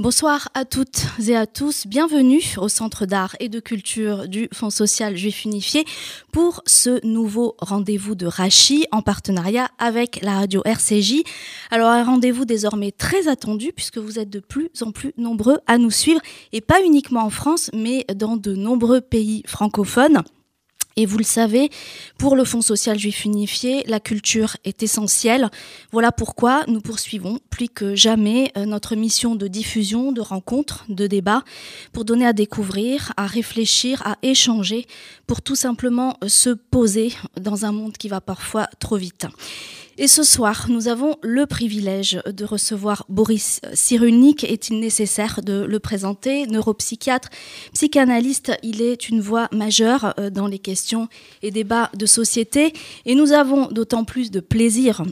[0.00, 1.86] Bonsoir à toutes et à tous.
[1.86, 5.84] Bienvenue au Centre d'art et de culture du Fonds social juif unifié
[6.32, 11.16] pour ce nouveau rendez-vous de Rachi en partenariat avec la radio RCJ.
[11.70, 15.76] Alors un rendez-vous désormais très attendu puisque vous êtes de plus en plus nombreux à
[15.76, 16.22] nous suivre
[16.54, 20.22] et pas uniquement en France mais dans de nombreux pays francophones.
[20.96, 21.70] Et vous le savez,
[22.18, 25.48] pour le Fonds social juif unifié, la culture est essentielle.
[25.92, 31.06] Voilà pourquoi nous poursuivons plus que jamais euh, notre mission de diffusion, de rencontres, de
[31.06, 31.44] débats,
[31.92, 34.86] pour donner à découvrir, à réfléchir, à échanger,
[35.26, 39.26] pour tout simplement euh, se poser dans un monde qui va parfois trop vite.
[40.02, 44.44] Et ce soir, nous avons le privilège de recevoir Boris Cyrulnik.
[44.44, 46.46] Est-il nécessaire de le présenter?
[46.46, 47.28] Neuropsychiatre,
[47.74, 51.08] psychanalyste, il est une voix majeure euh, dans les questions
[51.42, 52.72] et débats de société.
[53.04, 55.02] Et nous avons d'autant plus de plaisir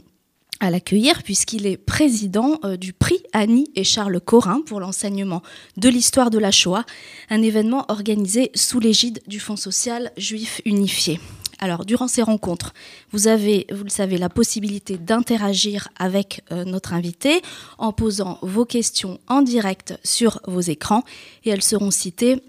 [0.59, 5.43] à l'accueillir puisqu'il est président euh, du prix Annie et Charles Corin pour l'enseignement
[5.77, 6.83] de l'histoire de la Shoah,
[7.29, 11.19] un événement organisé sous l'égide du Fonds social juif unifié.
[11.59, 12.73] Alors, durant ces rencontres,
[13.11, 17.41] vous avez, vous le savez, la possibilité d'interagir avec euh, notre invité
[17.77, 21.03] en posant vos questions en direct sur vos écrans
[21.43, 22.41] et elles seront citées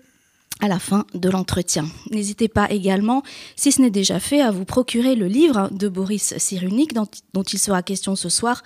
[0.61, 1.87] à la fin de l'entretien.
[2.11, 3.23] N'hésitez pas également,
[3.57, 7.43] si ce n'est déjà fait, à vous procurer le livre de Boris Cyrulnik dont, dont
[7.43, 8.63] il sera question ce soir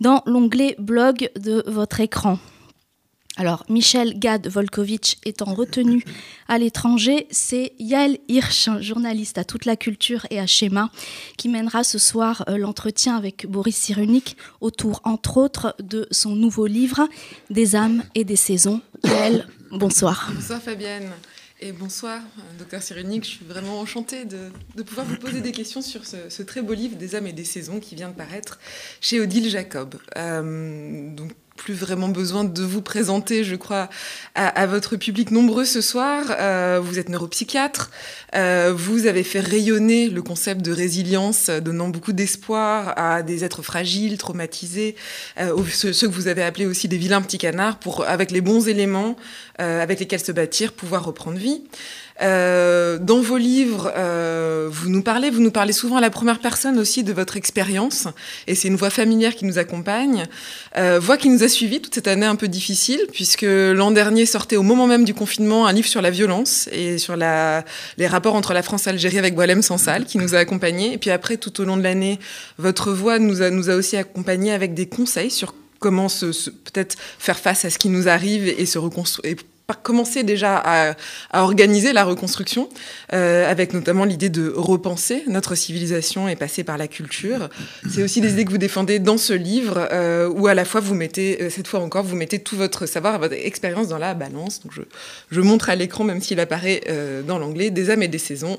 [0.00, 2.38] dans l'onglet blog de votre écran.
[3.36, 6.04] Alors, Michel Gad Volkovitch étant retenu
[6.48, 10.90] à l'étranger, c'est Yael Hirsch, journaliste à toute la culture et à Schéma,
[11.38, 16.66] qui mènera ce soir euh, l'entretien avec Boris Cyrulnik autour, entre autres, de son nouveau
[16.66, 17.08] livre,
[17.48, 18.82] Des âmes et des saisons.
[19.04, 20.30] Yael, bonsoir.
[20.34, 21.10] Bonsoir Fabienne.
[21.64, 22.20] Et bonsoir,
[22.58, 23.22] docteur Cyrulnik.
[23.24, 26.96] Je suis vraiment enchantée de, pouvoir vous poser des questions sur ce, très beau livre
[26.96, 28.58] des âmes et des saisons qui vient de paraître
[29.00, 29.94] chez Odile Jacob.
[30.16, 31.30] Euh, donc,
[31.62, 33.88] plus vraiment besoin de vous présenter, je crois,
[34.34, 36.24] à, votre public nombreux ce soir.
[36.30, 37.90] Euh, vous êtes neuropsychiatre,
[38.34, 43.62] euh, vous avez fait rayonner le concept de résilience, donnant beaucoup d'espoir à des êtres
[43.62, 44.96] fragiles, traumatisés,
[45.38, 48.66] euh, ceux, que vous avez appelés aussi des vilains petits canards, pour, avec les bons
[48.66, 49.16] éléments
[49.58, 51.62] avec lesquels se bâtir, pouvoir reprendre vie.
[52.20, 56.40] Euh, dans vos livres, euh, vous nous parlez, vous nous parlez souvent à la première
[56.40, 58.06] personne aussi de votre expérience,
[58.46, 60.26] et c'est une voix familière qui nous accompagne,
[60.76, 64.26] euh, voix qui nous a suivis toute cette année un peu difficile, puisque l'an dernier
[64.26, 67.64] sortait au moment même du confinement un livre sur la violence et sur la,
[67.96, 70.98] les rapports entre la France et l'Algérie avec Boilem Sansal, qui nous a accompagnés, et
[70.98, 72.18] puis après, tout au long de l'année,
[72.58, 76.96] votre voix nous a, nous a aussi accompagnés avec des conseils sur comment se, peut-être
[77.18, 79.36] faire face à ce qui nous arrive et se reconstruire
[79.80, 80.94] commencer déjà à,
[81.32, 82.68] organiser la reconstruction,
[83.12, 87.48] euh, avec notamment l'idée de repenser notre civilisation et passer par la culture.
[87.90, 90.80] C'est aussi des idées que vous défendez dans ce livre, euh, où à la fois
[90.80, 94.14] vous mettez, euh, cette fois encore, vous mettez tout votre savoir, votre expérience dans la
[94.14, 94.60] balance.
[94.60, 94.82] Donc je,
[95.30, 96.82] je montre à l'écran, même s'il apparaît
[97.26, 98.58] dans l'anglais, Des âmes et des saisons,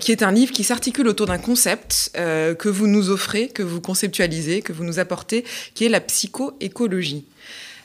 [0.00, 3.80] qui est un livre qui s'articule autour d'un concept que vous nous offrez, que vous
[3.80, 5.44] conceptualisez, que vous nous apportez,
[5.74, 7.24] qui est la psychoécologie.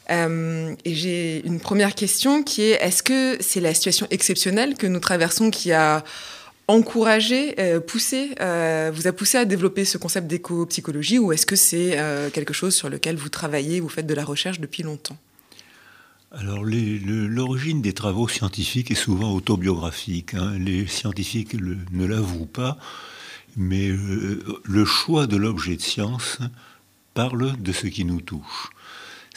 [0.10, 4.88] Euh, et j'ai une première question qui est est-ce que c'est la situation exceptionnelle que
[4.88, 6.04] nous traversons qui a
[6.68, 11.56] encouragé, euh, poussé, euh, vous a poussé à développer ce concept d'éco-psychologie ou est-ce que
[11.56, 11.98] c'est
[12.34, 15.18] quelque chose sur lequel vous travaillez, vous faites de la recherche depuis longtemps?
[16.32, 20.36] Alors, l'origine des travaux scientifiques est souvent autobiographique.
[20.36, 20.54] Hein.
[20.60, 22.78] Les scientifiques ne l'avouent pas,
[23.58, 26.38] mais le choix de l'objet de science
[27.16, 28.70] parle de ce qui nous touche.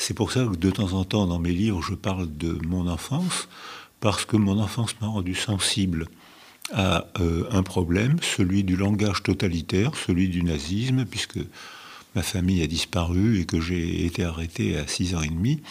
[0.04, 2.88] C'est pour ça que de temps en temps, dans mes livres, je parle de mon
[2.88, 3.46] enfance,
[4.00, 6.08] parce que mon enfance m'a rendu sensible
[6.72, 11.38] à euh, un problème, celui du langage totalitaire, celui du nazisme, puisque
[12.16, 15.62] ma famille a disparu et que j'ai été arrêté à 6 ans et demi.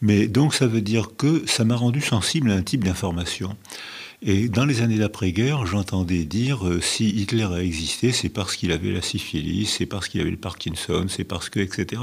[0.00, 3.56] Mais donc ça veut dire que ça m'a rendu sensible à un type d'information.
[4.26, 8.72] Et dans les années d'après-guerre, j'entendais dire euh, si Hitler a existé, c'est parce qu'il
[8.72, 12.00] avait la syphilis, c'est parce qu'il avait le Parkinson, c'est parce que, etc.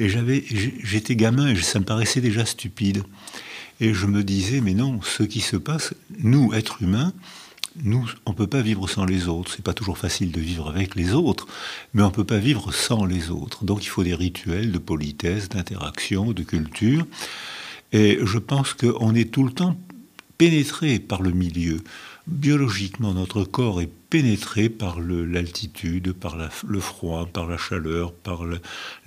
[0.00, 0.44] Et j'avais,
[0.82, 3.04] j'étais gamin et ça me paraissait déjà stupide.
[3.80, 7.12] Et je me disais, mais non, ce qui se passe, nous, êtres humains,
[7.84, 9.52] nous, on ne peut pas vivre sans les autres.
[9.54, 11.46] C'est pas toujours facile de vivre avec les autres,
[11.94, 13.64] mais on ne peut pas vivre sans les autres.
[13.64, 17.06] Donc il faut des rituels de politesse, d'interaction, de culture.
[17.92, 19.78] Et je pense qu'on est tout le temps
[20.38, 21.78] pénétré par le milieu.
[22.26, 26.36] Biologiquement, notre corps est pénétré par l'altitude, par
[26.66, 28.42] le froid, par la chaleur, par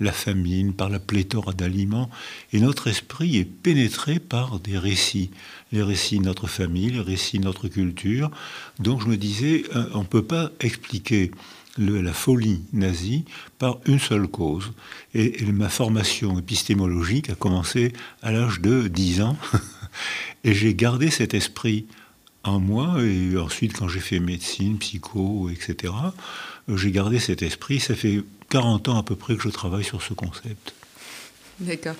[0.00, 2.08] la famine, par la pléthore d'aliments.
[2.54, 5.30] Et notre esprit est pénétré par des récits.
[5.70, 8.30] Les récits de notre famille, les récits de notre culture.
[8.78, 11.30] Donc je me disais, euh, on ne peut pas expliquer
[11.76, 13.24] la folie nazie
[13.58, 14.72] par une seule cause.
[15.14, 17.92] Et, ma formation épistémologique a commencé
[18.22, 19.36] à l'âge de 10 ans.
[20.44, 21.86] et j'ai gardé cet esprit
[22.44, 23.02] en moi.
[23.02, 25.92] Et ensuite, quand j'ai fait médecine, psycho, etc.,
[26.68, 27.80] j'ai gardé cet esprit.
[27.80, 30.74] Ça fait 40 ans à peu près que je travaille sur ce concept.
[31.60, 31.96] D'accord.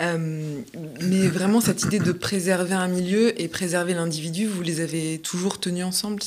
[0.00, 0.60] Euh,
[1.00, 5.58] mais vraiment, cette idée de préserver un milieu et préserver l'individu, vous les avez toujours
[5.58, 6.20] tenus ensemble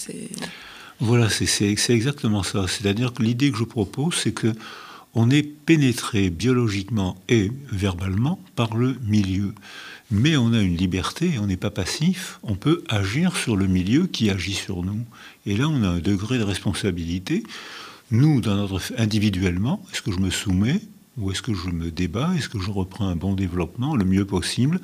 [1.00, 2.66] Voilà, c'est exactement ça.
[2.68, 4.54] C'est-à-dire que l'idée que je propose, c'est que
[5.16, 9.54] on est pénétré biologiquement et verbalement par le milieu.
[10.12, 14.08] Mais on a une liberté, on n'est pas passif, on peut agir sur le milieu
[14.08, 15.06] qui agit sur nous.
[15.46, 17.44] Et là, on a un degré de responsabilité.
[18.10, 20.82] Nous, dans notre, individuellement, est-ce que je me soumets
[21.20, 24.26] ou est-ce que je me débat Est-ce que je reprends un bon développement le mieux
[24.26, 24.80] possible?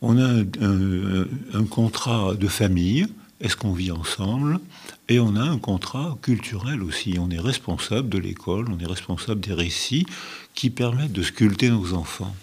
[0.00, 3.06] On a un, contrat de famille.
[3.40, 4.60] Est-ce qu'on vit ensemble?
[5.08, 7.16] Et on a un contrat culturel aussi.
[7.18, 10.06] On est responsable de l'école, on est responsable des récits
[10.54, 12.34] qui permettent de sculpter nos enfants.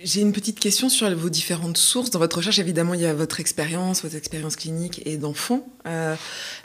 [0.00, 2.10] J'ai une petite question sur vos différentes sources.
[2.10, 5.66] Dans votre recherche, évidemment, il y a votre expérience, votre expérience clinique et d'enfant.
[5.86, 6.14] Euh,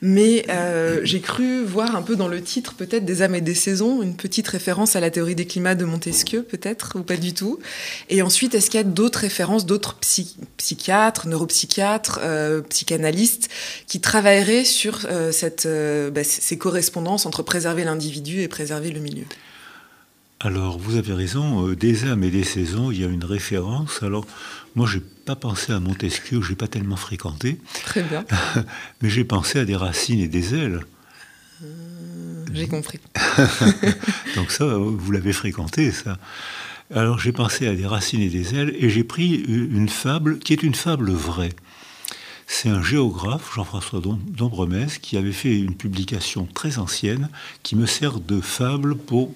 [0.03, 3.55] mais euh, j'ai cru voir un peu dans le titre, peut-être, des âmes et des
[3.55, 7.33] saisons, une petite référence à la théorie des climats de Montesquieu, peut-être, ou pas du
[7.33, 7.57] tout.
[8.09, 9.97] Et ensuite, est-ce qu'il y a d'autres références, d'autres
[10.57, 13.49] psychiatres, neuropsychiatres, euh, psychanalystes,
[13.87, 15.67] qui travailleraient sur cette,
[16.13, 19.25] bah, ces correspondances entre préserver l'individu et préserver le milieu?
[20.43, 24.03] Alors, vous avez raison, euh, des âmes et des saisons, il y a une référence.
[24.03, 24.27] Alors,
[24.75, 27.61] moi, j'ai pas pensé à Montesquieu, j'ai pas tellement fréquenté.
[27.85, 28.25] Très bien.
[29.01, 30.81] Mais j'ai pensé à des racines et des ailes.
[31.63, 32.99] Euh, j'ai compris.
[34.35, 36.17] Donc ça, vous l'avez fréquenté, ça.
[36.93, 40.51] Alors j'ai pensé à des racines et des ailes, et j'ai pris une fable qui
[40.51, 41.53] est une fable vraie.
[42.47, 47.29] C'est un géographe, Jean-François Dombremès, qui avait fait une publication très ancienne
[47.63, 49.33] qui me sert de fable pour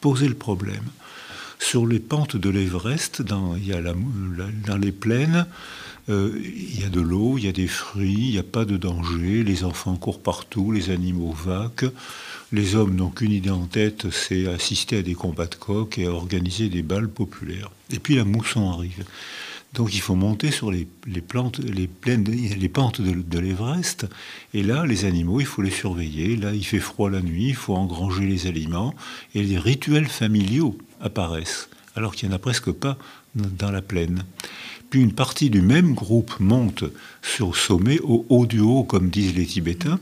[0.00, 0.84] poser le problème.
[1.58, 5.46] Sur les pentes de l'Everest, dans, les plaines,
[6.08, 8.64] euh, il y a de l'eau, il y a des fruits, il n'y a pas
[8.64, 11.90] de danger, les enfants courent partout, les animaux vaquent,
[12.52, 16.06] les hommes n'ont qu'une idée en tête, c'est assister à des combats de coq et
[16.06, 17.70] à organiser des balles populaires.
[17.90, 19.04] Et puis la mousson arrive.
[19.74, 20.86] Donc il faut monter sur les,
[21.20, 24.06] plantes, les, plaines, les pentes de, l'Everest.
[24.54, 26.36] Et là, les animaux, il faut les surveiller.
[26.36, 28.94] Là, il fait froid la nuit, il faut engranger les aliments.
[29.34, 32.96] Et les rituels familiaux apparaissent, alors qu'il n'y en a presque pas
[33.34, 34.24] dans la plaine.
[34.90, 36.84] Puis une partie du même groupe monte
[37.20, 40.00] sur le sommet, au haut du haut, comme disent les Tibétains.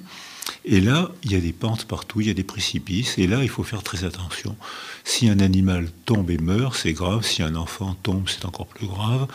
[0.64, 3.42] Et là, il y a des pentes partout, il y a des précipices, et là,
[3.42, 4.56] il faut faire très attention.
[5.04, 8.86] Si un animal tombe et meurt, c'est grave, si un enfant tombe, c'est encore plus
[8.86, 9.28] grave.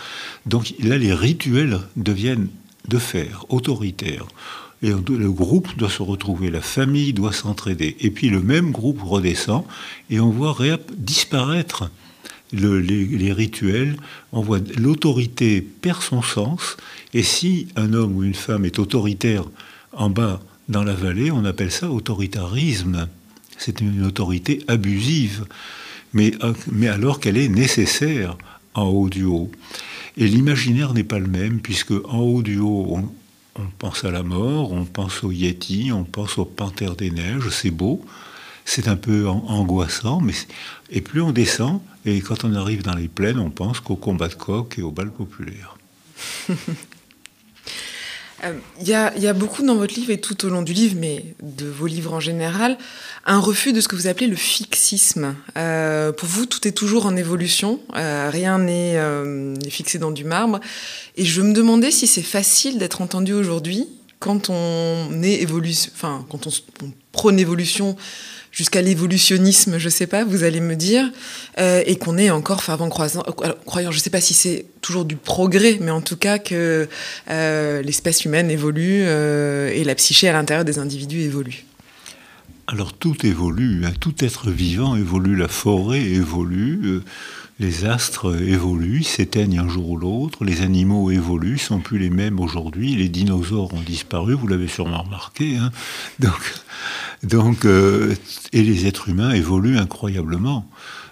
[0.46, 2.50] Donc là, les rituels deviennent
[2.88, 4.26] de fer, autoritaires.
[4.84, 7.96] Et le groupe doit se retrouver, la famille doit s'entraider.
[8.00, 9.64] Et puis le même groupe redescend,
[10.10, 10.58] et on voit
[10.98, 11.92] disparaître
[12.52, 13.98] les, rituels,
[14.32, 16.78] on voit l'autorité perd son sens,
[17.14, 19.44] et si un homme ou une femme est autoritaire
[19.94, 23.08] en bas dans la vallée, on appelle ça autoritarisme.
[23.58, 25.46] C'est une autorité abusive,
[26.14, 26.34] mais,
[26.72, 28.38] mais alors qu'elle est nécessaire
[28.74, 29.52] en haut du haut.
[30.18, 32.98] Et l'imaginaire n'est pas le même, puisque en haut du haut,
[33.56, 37.50] on, pense à la mort, on pense au Yeti, on pense au Panthère des Neiges,
[37.50, 38.04] c'est beau,
[38.66, 40.34] c'est un peu angoissant, mais
[40.90, 44.30] et plus on descend, et quand on arrive dans les plaines, on pense qu'au combat
[44.30, 44.92] de coq et au
[48.42, 48.54] populaire.
[48.54, 48.88] Euh, il
[49.24, 51.88] y, a, beaucoup dans votre livre et tout au long du livre, mais de vos
[51.88, 52.78] livres en général,
[53.26, 55.36] un refus de ce que vous appelez le fixisme.
[55.58, 59.00] Euh, pour vous, tout est toujours en évolution, euh, rien n'est
[59.70, 60.60] fixé dans du marbre.
[61.18, 63.88] Et je me demandais si c'est facile d'être entendu aujourd'hui
[64.20, 66.52] quand on est évolution, enfin quand on,
[66.86, 67.98] on prône évolution
[68.52, 71.10] jusqu'à l'évolutionnisme, je sais pas, vous allez me dire,
[71.60, 73.24] euh, et qu'on est encore fervent croyant,
[73.66, 73.92] croyant.
[73.92, 76.88] Je sais pas si c'est toujours du progrès, mais en tout cas que
[77.30, 81.66] euh, l'espèce humaine évolue euh, et la psyché à l'intérieur des individus évolue.
[82.68, 83.92] Alors tout évolue, hein.
[84.00, 87.02] tout être vivant évolue, la forêt évolue
[87.62, 92.40] les astres évoluent, s'éteignent un jour ou l'autre, les animaux évoluent, sont plus les mêmes
[92.40, 95.58] aujourd'hui, les dinosaures ont disparu, vous l'avez sûrement remarqué.
[95.58, 95.72] Hein.
[97.24, 98.16] donc, euh,
[98.52, 100.68] et les êtres humains évoluent incroyablement.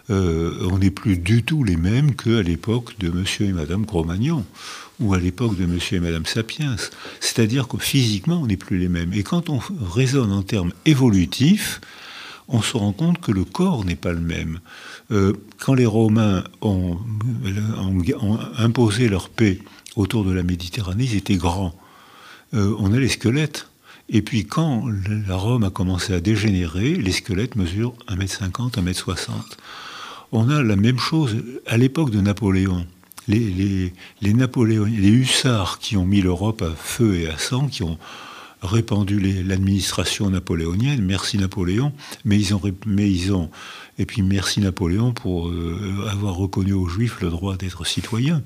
[0.09, 4.43] Euh, on n'est plus du tout les mêmes qu'à l'époque de Monsieur et Madame Cro-Magnon
[4.99, 6.75] ou à l'époque de Monsieur et Madame Sapiens.
[7.19, 9.13] C'est-à-dire que physiquement, on n'est plus les mêmes.
[9.13, 9.59] Et quand on
[9.93, 11.79] raisonne en termes évolutifs,
[12.49, 14.59] on se rend compte que le corps n'est pas le même.
[15.11, 16.97] Euh, quand les Romains ont,
[18.57, 19.59] imposé leur paix
[19.95, 21.73] autour de la Méditerranée, ils étaient grands.
[22.53, 23.67] Euh, on a les squelettes.
[24.11, 24.85] Et puis quand
[25.27, 29.29] la Rome a commencé à dégénérer, les squelettes mesurent 1m50, 1m60.
[30.31, 31.37] On a la même chose
[31.67, 32.85] à l'époque de Napoléon.
[33.27, 37.99] Les, les, les hussards qui ont mis l'Europe à feu et à sang, qui ont
[38.61, 41.93] répandu l'administration napoléonienne, merci Napoléon,
[42.25, 42.53] mais ils
[43.33, 43.49] ont,
[43.97, 48.41] et puis merci Napoléon pour euh, avoir reconnu aux Juifs le droit d'être citoyens.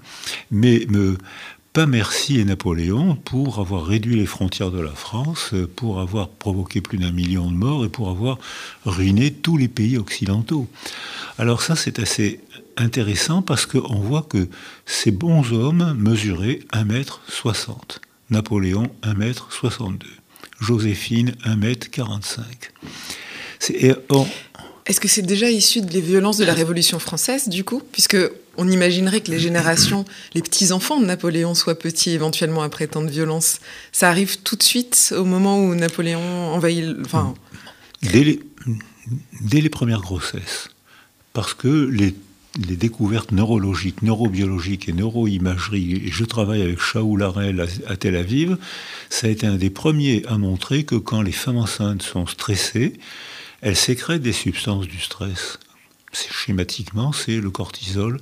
[0.51, 1.17] Mais me,
[1.73, 6.81] pas merci et Napoléon pour avoir réduit les frontières de la France, pour avoir provoqué
[6.81, 8.37] plus d'un million de morts et pour avoir
[8.85, 10.67] ruiné tous les pays occidentaux.
[11.39, 12.41] Alors ça c'est assez
[12.77, 14.47] intéressant parce qu'on voit que
[14.85, 17.99] ces bons hommes mesuraient 1m60.
[18.33, 19.99] Napoléon 1m62.
[20.59, 22.41] Joséphine 1m45.
[23.69, 23.93] Et
[24.85, 27.81] est-ce que c'est déjà issu des violences de la Révolution française, du coup?
[27.91, 28.17] Puisque
[28.57, 33.09] on imaginerait que les générations, les petits-enfants de Napoléon soient petits éventuellement après tant de
[33.09, 33.59] violence.
[33.91, 36.97] Ça arrive tout de suite au moment où Napoléon envahit...
[37.05, 37.35] Enfin...
[38.01, 38.43] Dès, les,
[39.41, 40.69] dès les premières grossesses.
[41.31, 42.15] Parce que les,
[42.67, 48.57] les, découvertes neurologiques, neurobiologiques et neuroimagerie, et je travaille avec Shaoul Arel à, Tel Aviv,
[49.09, 52.93] ça a été un des premiers à montrer que quand les femmes enceintes sont stressées,
[53.61, 55.59] elle sécrète des substances du stress.
[56.11, 58.19] Schématiquement, c'est le cortisol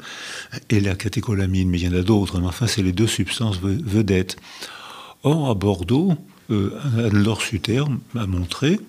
[0.69, 3.59] et la catécholamine, mais il y en a d'autres, mais enfin, c'est les deux substances
[3.59, 4.37] vedettes.
[5.23, 6.15] Or, à Bordeaux,
[6.51, 7.83] euh, Anne-Laure Suter
[8.15, 8.79] a montré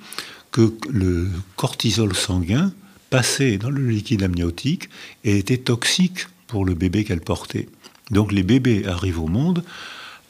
[0.53, 2.73] que le cortisol sanguin
[3.13, 4.89] passait dans le liquide amniotique
[5.23, 7.69] et était toxique pour le bébé qu'elle portait.
[8.11, 9.63] Donc les bébés arrivent au monde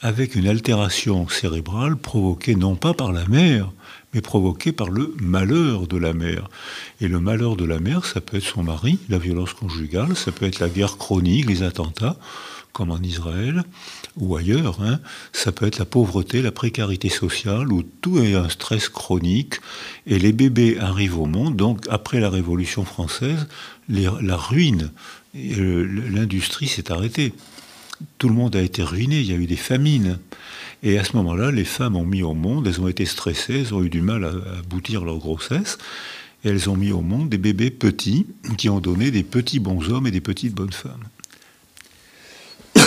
[0.00, 3.70] avec une altération cérébrale provoquée non pas par la mère,
[4.14, 6.48] mais provoquée par le malheur de la mère.
[7.00, 10.32] Et le malheur de la mère, ça peut être son mari, la violence conjugale, ça
[10.32, 12.16] peut être la guerre chronique, les attentats,
[12.72, 13.62] comme en Israël
[14.16, 14.82] ou ailleurs.
[14.82, 15.00] Hein.
[15.32, 19.56] Ça peut être la pauvreté, la précarité sociale, où tout est un stress chronique.
[20.06, 23.46] Et les bébés arrivent au monde, donc après la Révolution française,
[23.88, 24.90] la ruine,
[25.34, 27.32] l'industrie s'est arrêtée.
[28.18, 30.18] Tout le monde a été ruiné, il y a eu des famines.
[30.82, 33.74] Et à ce moment-là, les femmes ont mis au monde, elles ont été stressées, elles
[33.74, 35.78] ont eu du mal à aboutir leur grossesse,
[36.44, 38.26] et elles ont mis au monde des bébés petits
[38.58, 41.04] qui ont donné des petits bons hommes et des petites bonnes femmes.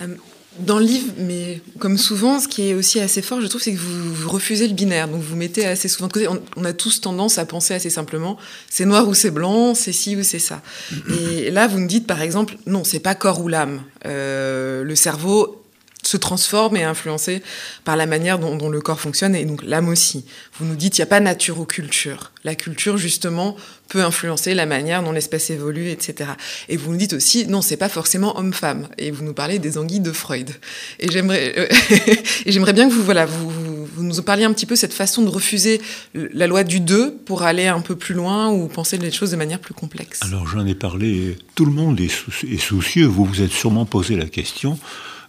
[0.00, 0.14] Euh,
[0.60, 3.72] dans le livre, mais comme souvent, ce qui est aussi assez fort, je trouve, c'est
[3.72, 5.08] que vous, refusez le binaire.
[5.08, 6.28] Donc vous mettez assez souvent de côté.
[6.28, 8.36] On, a tous tendance à penser assez simplement,
[8.68, 10.62] c'est noir ou c'est blanc, c'est ci ou c'est ça.
[11.10, 13.82] Et là, vous me dites, par exemple, non, c'est pas corps ou l'âme.
[14.06, 15.64] Euh, le cerveau
[16.08, 17.42] se transforme et est influencé
[17.84, 20.24] par la manière dont, le corps fonctionne et donc l'âme aussi.
[20.58, 22.32] Vous nous dites il n'y a pas nature ou culture.
[22.44, 23.56] La culture justement
[23.88, 26.30] peut influencer la manière dont l'espèce évolue, etc.
[26.68, 29.76] Et vous nous dites aussi non c'est pas forcément homme-femme et vous nous parlez des
[29.76, 30.50] anguilles de Freud.
[30.98, 34.94] Et j'aimerais euh, bien que vous voilà vous, vous, nous parliez un petit peu cette
[34.94, 35.80] façon de refuser
[36.14, 39.36] la loi du deux pour aller un peu plus loin ou penser les choses de
[39.36, 40.20] manière plus complexe.
[40.22, 41.36] Alors j'en ai parlé.
[41.54, 43.06] Tout le monde est soucieux.
[43.06, 44.78] Vous vous êtes sûrement posé la question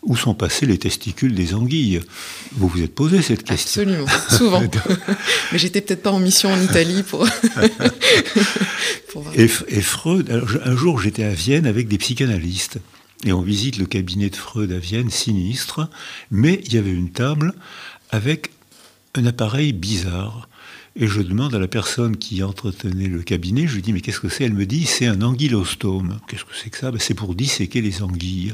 [0.02, 2.02] où sont passés les testicules des anguilles?
[2.54, 4.62] Vous vous êtes posé cette question Absolument, souvent.
[5.52, 7.26] Mais j'étais peut-être pas en mission en Italie pour.
[9.36, 12.80] et, Freud, un jour j'étais à Vienne avec des psychanalystes.
[13.26, 15.90] Et on visite le cabinet de Freud à Vienne, sinistre,
[16.32, 17.54] mais il y avait une table
[18.12, 18.52] avec
[19.16, 20.48] un appareil bizarre.
[20.96, 24.20] Et je demande à la personne qui entretenait le cabinet, je lui dis, mais qu'est-ce
[24.20, 24.46] que c'est?
[24.46, 26.20] Elle me dit, c'est un anguillostome.
[26.28, 26.92] Qu'est-ce que c'est que ça?
[26.92, 28.54] Ben, C'est pour disséquer les anguilles.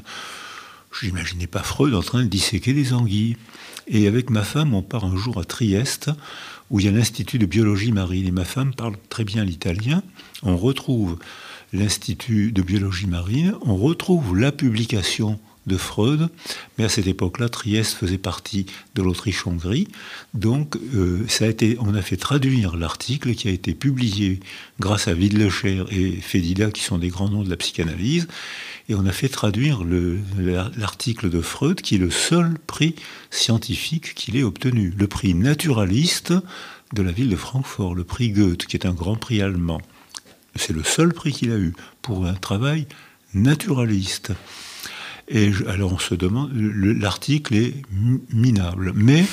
[0.97, 3.35] Je n'imaginais pas Freud en train de disséquer des anguilles.
[3.87, 6.09] Et avec ma femme, on part un jour à Trieste,
[6.69, 8.25] où il y a l'Institut de biologie marine.
[8.25, 10.03] Et ma femme parle très bien l'italien.
[10.41, 11.17] On retrouve
[11.73, 15.37] l'Institut de biologie marine, on retrouve la publication
[15.67, 16.29] de Freud,
[16.77, 19.87] mais à cette époque-là, Trieste faisait partie de l'Autriche-Hongrie.
[20.33, 24.39] Donc, euh, ça a été, on a fait traduire l'article qui a été publié
[24.79, 28.27] grâce à Wiedlecher et Fedida, qui sont des grands noms de la psychanalyse,
[28.87, 29.81] et on a fait traduire
[30.77, 32.95] l'article de Freud, qui est le seul prix
[33.31, 36.33] scientifique qu'il ait obtenu, le prix naturaliste
[36.93, 39.81] de la ville de Francfort, le prix Goethe, qui est un grand prix allemand.
[40.55, 42.87] C'est le seul prix qu'il a eu pour un travail
[43.33, 44.33] naturaliste.
[45.27, 47.73] Et alors on se demande, l'article est
[48.31, 49.25] minable, mais,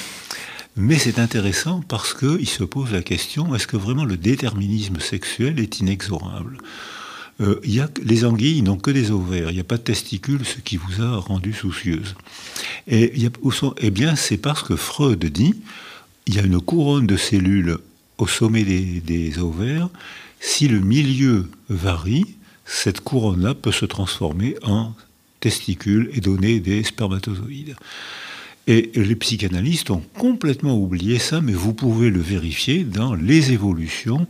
[0.76, 5.60] mais c'est intéressant parce qu'il se pose la question, est-ce que vraiment le déterminisme sexuel
[5.60, 6.56] est inexorable?
[7.40, 7.60] Euh,
[8.04, 11.02] les anguilles n'ont que des ovaires, il n'y a pas de testicules, ce qui vous
[11.02, 12.14] a rendu soucieuse.
[12.86, 13.12] Et
[13.78, 15.54] eh bien, c'est parce que Freud dit,
[16.26, 17.78] il y a une couronne de cellules
[18.18, 19.88] au sommet des ovaires,
[20.40, 24.92] si le milieu varie, cette couronne-là peut se transformer en
[25.40, 27.76] testicules et donner des spermatozoïdes.
[28.68, 34.28] Et les psychanalystes ont complètement oublié ça, mais vous pouvez le vérifier dans Les évolutions,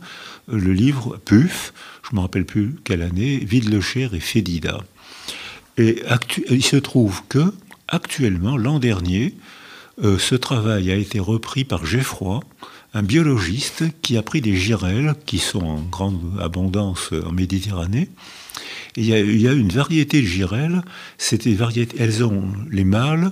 [0.51, 1.73] le livre PUF,
[2.03, 4.83] je ne me rappelle plus quelle année, Vide-le-Cher et Fédida.
[5.77, 6.01] Et
[6.49, 7.53] il se trouve que,
[7.87, 9.35] actuellement, l'an dernier,
[10.03, 12.39] euh, ce travail a été repris par Geffroy,
[12.95, 18.09] un biologiste qui a pris des girelles qui sont en grande abondance en Méditerranée.
[18.95, 20.81] il, y a, une variété de girelles.
[21.97, 23.31] Elles ont les mâles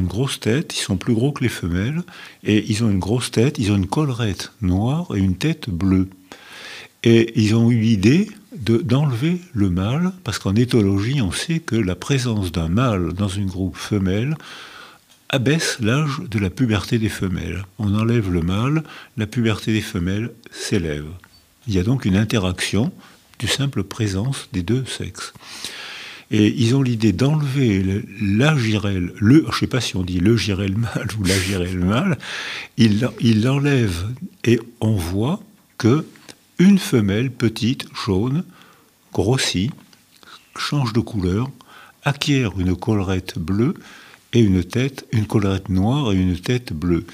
[0.00, 2.02] une grosse tête, ils sont plus gros que les femelles,
[2.44, 6.08] et ils ont une grosse tête, ils ont une collerette noire et une tête bleue.
[7.04, 11.94] Et ils ont eu l'idée d'enlever le mâle, parce qu'en éthologie, on sait que la
[11.94, 14.36] présence d'un mâle dans une groupe femelle
[15.28, 17.64] abaisse l'âge de la puberté des femelles.
[17.78, 18.84] On enlève le mâle,
[19.16, 21.06] la puberté des femelles s'élève.
[21.66, 22.92] Il y a donc une interaction
[23.38, 25.32] du simple présence des deux sexes.
[26.34, 30.18] Et ils ont l'idée d'enlever la girelle, le, je ne sais pas si on dit
[30.18, 32.18] le girelle mâle ou la girelle mâle,
[32.78, 34.08] ils l'enlèvent
[34.44, 35.40] et on voit
[35.76, 36.06] que
[36.58, 38.44] une femelle petite, jaune,
[39.12, 39.72] grossit,
[40.56, 41.50] change de couleur,
[42.02, 43.74] acquiert une collerette bleue
[44.32, 47.04] et une tête, une collerette noire et une tête bleue.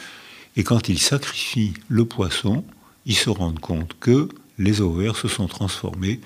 [0.57, 2.65] Et quand ils sacrifient le poisson,
[3.05, 6.21] ils se rendent compte que les ovaires se sont transformés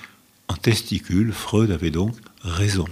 [0.53, 1.33] en testicules.
[1.33, 2.85] Freud avait donc raison.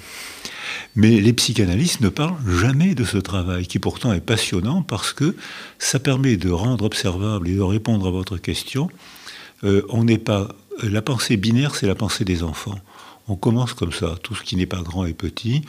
[0.96, 5.36] Mais les psychanalystes ne parlent jamais de ce travail, qui pourtant est passionnant parce que
[5.78, 8.88] ça permet de rendre observable et de répondre à votre question.
[9.64, 10.48] Euh, on n'est pas.
[10.82, 12.78] La pensée binaire, c'est la pensée des enfants.
[13.28, 14.16] On commence comme ça.
[14.22, 15.62] Tout ce qui n'est pas grand est petit,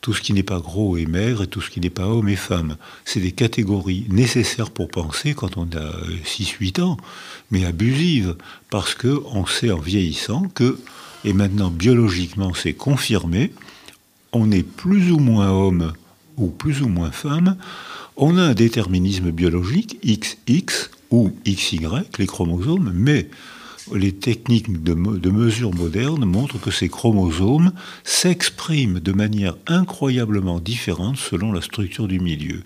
[0.00, 2.28] tout ce qui n'est pas gros est maigre, et tout ce qui n'est pas homme
[2.28, 2.76] est femme.
[3.04, 5.92] C'est des catégories nécessaires pour penser quand on a
[6.24, 6.96] 6-8 ans,
[7.50, 8.36] mais abusives,
[8.68, 10.78] parce qu'on sait en vieillissant que
[11.24, 13.52] et maintenant biologiquement c'est confirmé,
[14.32, 15.92] on est plus ou moins homme
[16.36, 17.56] ou plus ou moins femme,
[18.16, 21.80] on a un déterminisme biologique, XX ou XY,
[22.18, 23.28] les chromosomes, mais
[23.94, 24.94] les techniques de,
[25.30, 27.72] mesure modernes montrent que ces chromosomes
[28.04, 32.62] s'expriment de manière incroyablement différente selon la structure du milieu.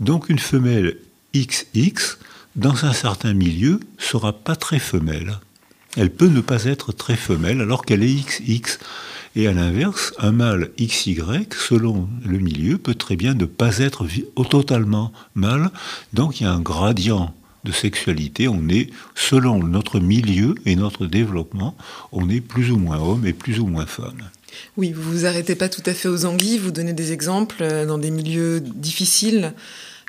[0.00, 0.98] Donc une femelle
[1.34, 2.18] XX,
[2.56, 5.38] dans un certain milieu, sera pas très femelle
[5.98, 8.78] elle peut ne pas être très femelle alors qu'elle est XX.
[9.36, 11.20] Et à l'inverse, un mâle XY,
[11.56, 14.06] selon le milieu, peut très bien ne pas être
[14.48, 15.70] totalement mâle.
[16.12, 17.34] Donc il y a un gradient
[17.64, 18.48] de sexualité.
[18.48, 21.76] On est, selon notre milieu et notre développement,
[22.12, 24.22] on est plus ou moins homme et plus ou moins femme.
[24.76, 27.86] Oui, vous vous arrêtez pas tout à fait aux anguilles, vous donnez des exemples euh,
[27.86, 29.52] dans des milieux difficiles.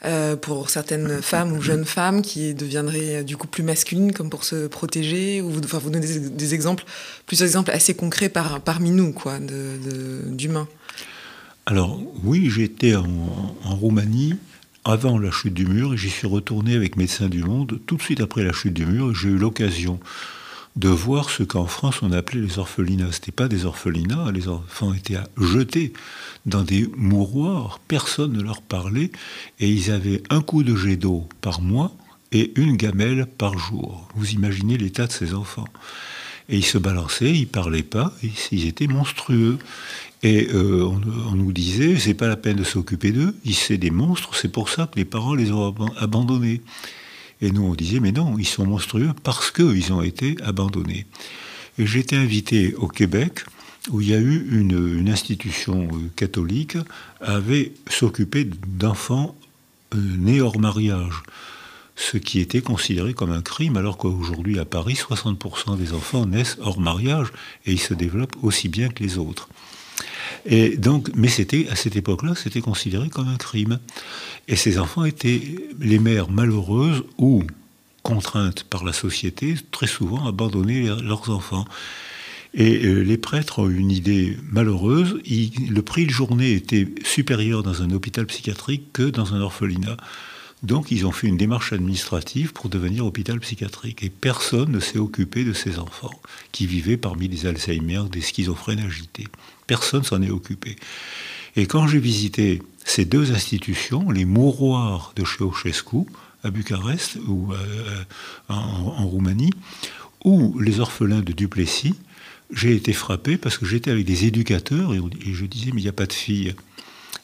[0.05, 4.29] Euh, pour certaines femmes ou jeunes femmes qui deviendraient euh, du coup plus masculines comme
[4.29, 6.85] pour se protéger ou vous, enfin, vous donnez des, exemples
[7.25, 10.69] plusieurs exemples assez concrets par, parmi nous quoi d'humains.
[11.65, 14.35] Alors oui j'étais en, en Roumanie
[14.85, 17.77] avant la chute du mur et j'y suis retourné avec Médecins du Monde.
[17.85, 19.99] Tout de suite après la chute du mur j'ai eu l'occasion
[20.79, 23.11] de voir ce qu'en France on appelait les orphelinats.
[23.11, 25.91] Ce pas des orphelinats, les enfants étaient jetés
[26.45, 29.11] dans des mouroirs, personne ne leur parlait,
[29.59, 31.91] et ils avaient un coup de jet d'eau par mois
[32.31, 34.07] et une gamelle par jour.
[34.15, 35.67] Vous imaginez l'état de ces enfants.
[36.47, 38.13] Et ils se balançaient, ils parlaient pas,
[38.51, 39.59] ils étaient monstrueux.
[40.23, 43.91] Et euh, on, nous disait, c'est pas la peine de s'occuper d'eux, ils sont des
[43.91, 46.61] monstres, c'est pour ça que les parents les ont abandonnés.
[47.41, 51.05] Et nous, on disait, mais non, ils sont monstrueux parce qu'ils ont été abandonnés.
[51.77, 53.41] Et j'ai été invité au Québec,
[53.89, 56.77] où il y a eu une, institution euh, catholique,
[57.21, 59.35] avait s'occuper d'enfants
[59.95, 61.23] euh, nés hors mariage,
[61.95, 66.57] ce qui était considéré comme un crime, alors qu'aujourd'hui à Paris, 60% des enfants naissent
[66.61, 67.29] hors mariage
[67.65, 69.49] et ils se développent aussi bien que les autres.
[70.77, 73.79] Donc, mais c'était à cette époque-là, c'était considéré comme un crime.
[74.47, 75.41] Et ces enfants étaient
[75.79, 77.43] les mères malheureuses ou
[78.03, 81.65] contraintes par la société, très souvent abandonner leurs enfants.
[82.53, 85.19] Et euh, les prêtres ont une idée malheureuse.
[85.25, 89.97] le prix de journée était supérieur dans un hôpital psychiatrique que dans un orphelinat.
[90.61, 94.03] Donc ils ont fait une démarche administrative pour devenir hôpital psychiatrique.
[94.03, 96.19] Et personne ne s'est occupé de ces enfants
[96.51, 99.27] qui vivaient parmi les Alzheimer, des schizophrènes agités.
[99.67, 100.75] Personne s'en est occupé.
[101.55, 106.05] Et quand j'ai visité ces deux institutions, les mouroirs de Ceausescu
[106.43, 108.03] à Bucarest ou euh,
[108.49, 109.53] en, Roumanie,
[110.25, 111.95] ou les orphelins de Duplessis,
[112.51, 115.01] j'ai été frappé parce que j'étais avec des éducateurs et,
[115.33, 116.55] je disais mais il n'y a pas de filles.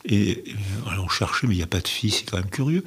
[0.06, 0.44] Et
[0.88, 2.84] euh, on cherchait mais il n'y a pas de filles, c'est quand même curieux.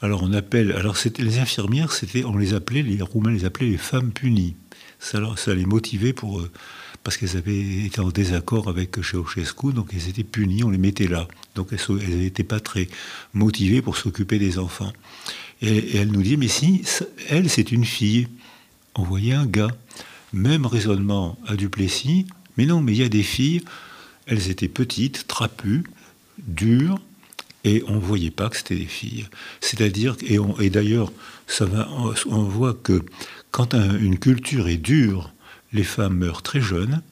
[0.00, 3.76] Alors on appelle, alors les infirmières, c'était, on les appelait, les Roumains les appelaient les
[3.76, 4.54] femmes punies.
[5.00, 6.50] Ça, ça les motivait pour, euh,
[7.02, 11.08] parce qu'elles avaient été en désaccord avec Ceausescu, donc elles étaient punies, on les mettait
[11.08, 11.26] là.
[11.56, 12.88] Donc elles n'étaient pas très
[13.34, 14.92] motivées pour s'occuper des enfants.
[15.62, 16.84] Et, elle nous dit, mais si,
[17.28, 18.28] elle, c'est une fille.
[18.94, 19.74] On voyait un gars.
[20.32, 23.62] Même raisonnement à Duplessis, mais non, mais il y a des filles,
[24.26, 25.84] elles étaient petites, trapues,
[26.46, 27.00] dures,
[27.64, 29.26] et on ne voyait pas que c'était des filles.
[29.60, 31.12] C'est-à-dire, et, et d'ailleurs,
[31.46, 31.88] ça va,
[32.26, 33.02] on voit que
[33.50, 35.32] quand une culture est dure,
[35.72, 37.02] les femmes meurent très jeunes.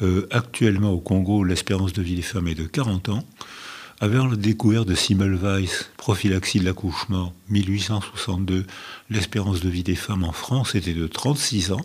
[0.00, 3.24] Euh, actuellement au Congo, l'espérance de vie des femmes est de 40 ans.
[4.00, 8.64] Avec la découverte de Simmelweis, prophylaxie de l'accouchement, 1862,
[9.10, 11.84] l'espérance de vie des femmes en France était de 36 ans.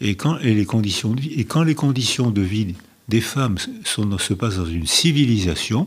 [0.00, 2.74] Et quand, les, conditions de vie, et quand les conditions de vie
[3.06, 5.86] des femmes se passent dans une civilisation,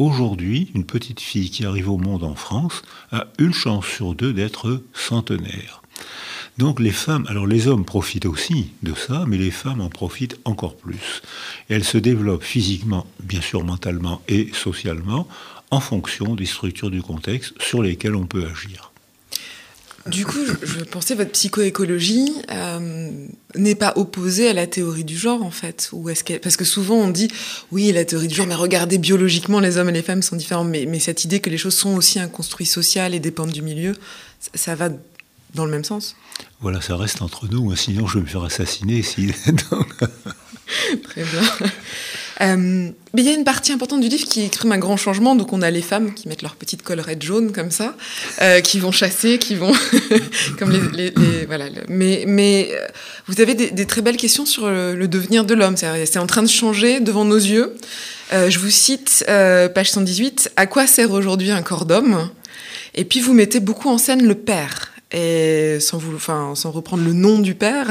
[0.00, 2.82] aujourd'hui, une petite fille qui arrive au monde en France
[3.12, 5.82] a une chance sur deux d'être centenaire.
[6.58, 10.38] Donc les femmes, alors les hommes profitent aussi de ça, mais les femmes en profitent
[10.44, 11.22] encore plus.
[11.68, 15.28] elles se développent physiquement, bien sûr mentalement et socialement,
[15.70, 18.89] en fonction des structures du contexte sur lesquelles on peut agir.
[20.06, 23.10] Du coup, je, pensais votre psychoécologie euh,
[23.54, 26.94] n'est pas opposée à la théorie du genre en fait, ou est-ce parce que souvent
[26.94, 27.28] on dit
[27.70, 30.64] oui la théorie du genre, mais regardez biologiquement les hommes et les femmes sont différents,
[30.64, 33.60] mais, mais cette idée que les choses sont aussi un construit social et dépendent du
[33.60, 33.94] milieu,
[34.54, 34.88] ça va
[35.54, 36.16] dans le même sens?
[36.60, 39.02] Voilà, ça reste entre nous, hein, sinon je vais me faire assassiner.
[39.02, 39.32] Si...
[41.02, 41.42] Très bien.
[42.40, 45.34] Euh, mais il y a une partie importante du livre qui exprime un grand changement.
[45.34, 47.94] Donc, on a les femmes qui mettent leur petite collerette jaune comme ça,
[48.40, 49.72] euh, qui vont chasser, qui vont.
[50.58, 51.12] comme les,
[51.46, 51.66] voilà.
[51.88, 52.86] Mais, mais euh,
[53.26, 55.76] vous avez des, très belles questions sur le, devenir de l'homme.
[55.76, 57.74] C'est en train de changer devant nos yeux.
[58.32, 62.30] je vous cite, page 118, À quoi sert aujourd'hui un corps d'homme?
[62.94, 67.54] Et puis, vous mettez beaucoup en scène le père et sans, reprendre le nom du
[67.54, 67.88] père,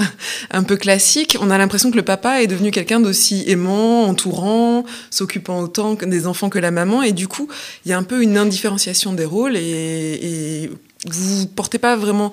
[0.52, 4.86] un peu classique, on a l'impression que le papa est devenu quelqu'un d'aussi aimant, entourant,
[5.12, 7.50] s'occupant autant des enfants que la maman, et du coup,
[7.86, 10.72] il y a un peu une indifférenciation des rôles, et, et
[11.08, 12.32] vous portez pas vraiment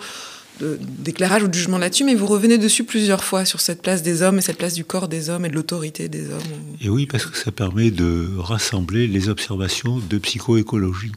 [0.60, 4.22] d'éclairage ou de jugement là-dessus, mais vous revenez dessus plusieurs fois sur cette place des
[4.22, 6.42] hommes et cette place du corps des hommes et de l'autorité des hommes.
[6.80, 11.12] Et oui, parce que ça permet de rassembler les observations de psychoécologie.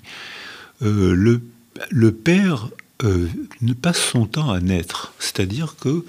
[0.82, 1.40] Euh,
[1.90, 2.70] le père
[3.04, 3.28] euh,
[3.62, 5.14] ne passe son temps à naître.
[5.20, 6.06] C'est-à-dire que,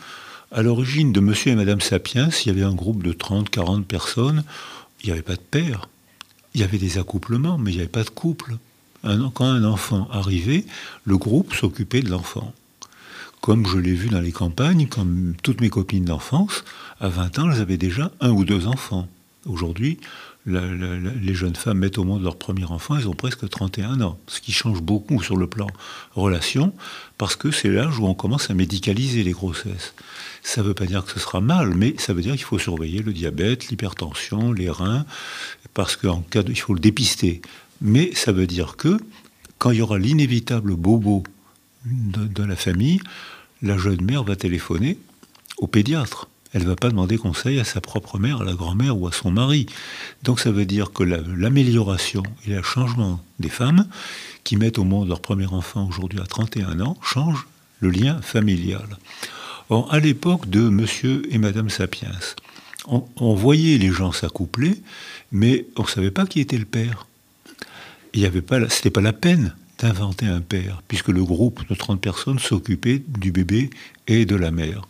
[0.53, 3.87] à l'origine de Monsieur et Madame Sapiens, il y avait un groupe de 30, 40
[3.87, 4.45] personnes,
[5.03, 5.89] il n'y avait pas de père.
[6.55, 8.57] Il y avait des accouplements, mais il n'y avait pas de couple.
[9.03, 10.65] quand un enfant arrivait,
[11.05, 12.53] le groupe s'occupait de l'enfant.
[13.41, 16.65] Comme je l'ai vu dans les campagnes, comme toutes mes copines d'enfance,
[17.01, 19.09] à 20 ans, elles avaient déjà un ou deux enfants.
[19.47, 19.99] Aujourd'hui,
[20.51, 24.41] les jeunes femmes mettent au monde leur premier enfant, elles ont presque 31 ans, ce
[24.41, 25.67] qui change beaucoup sur le plan
[26.15, 26.73] relation,
[27.19, 29.95] parce que c'est l'âge où on commence à médicaliser les grossesses.
[30.43, 32.59] Ça ne veut pas dire que ce sera mal, mais ça veut dire qu'il faut
[32.59, 35.05] surveiller le diabète, l'hypertension, les reins,
[35.75, 37.43] parce qu'en cas de, il faut le dépister.
[37.81, 38.99] Mais ça veut dire que
[39.59, 41.23] quand il y aura l'inévitable bobo
[41.85, 43.01] de la famille,
[43.63, 44.99] la jeune mère va téléphoner
[45.59, 48.99] au pédiatre elle ne va pas demander conseil à sa propre mère, à la grand-mère
[48.99, 49.67] ou à son mari.
[50.25, 53.87] Donc ça veut dire que l'amélioration et le changement des femmes
[54.45, 57.47] qui mettent au monde leur premier enfant aujourd'hui à 31 ans changent
[57.81, 58.99] le lien familial.
[59.69, 62.11] Or, à l'époque de Monsieur et Madame Sapiens,
[62.87, 64.83] on, voyait les gens s'accoupler,
[65.31, 67.07] mais on ne savait pas qui était le père.
[68.13, 72.39] Il n'y avait pas, la peine d'inventer un père, puisque le groupe de 30 personnes
[72.39, 73.71] s'occupait du bébé
[74.09, 74.89] et de la mère.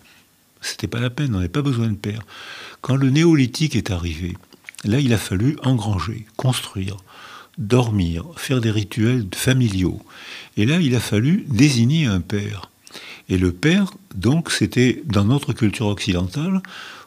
[0.60, 2.22] C'était pas la peine, on n'avait pas besoin de père.
[2.80, 4.36] Quand le néolithique est arrivé,
[4.84, 6.96] là, il a fallu engranger, construire,
[7.58, 10.00] dormir, faire des rituels familiaux.
[10.56, 12.70] Et là, il a fallu désigner un père.
[13.28, 16.60] Et le père, donc, c'était dans notre culture occidentale,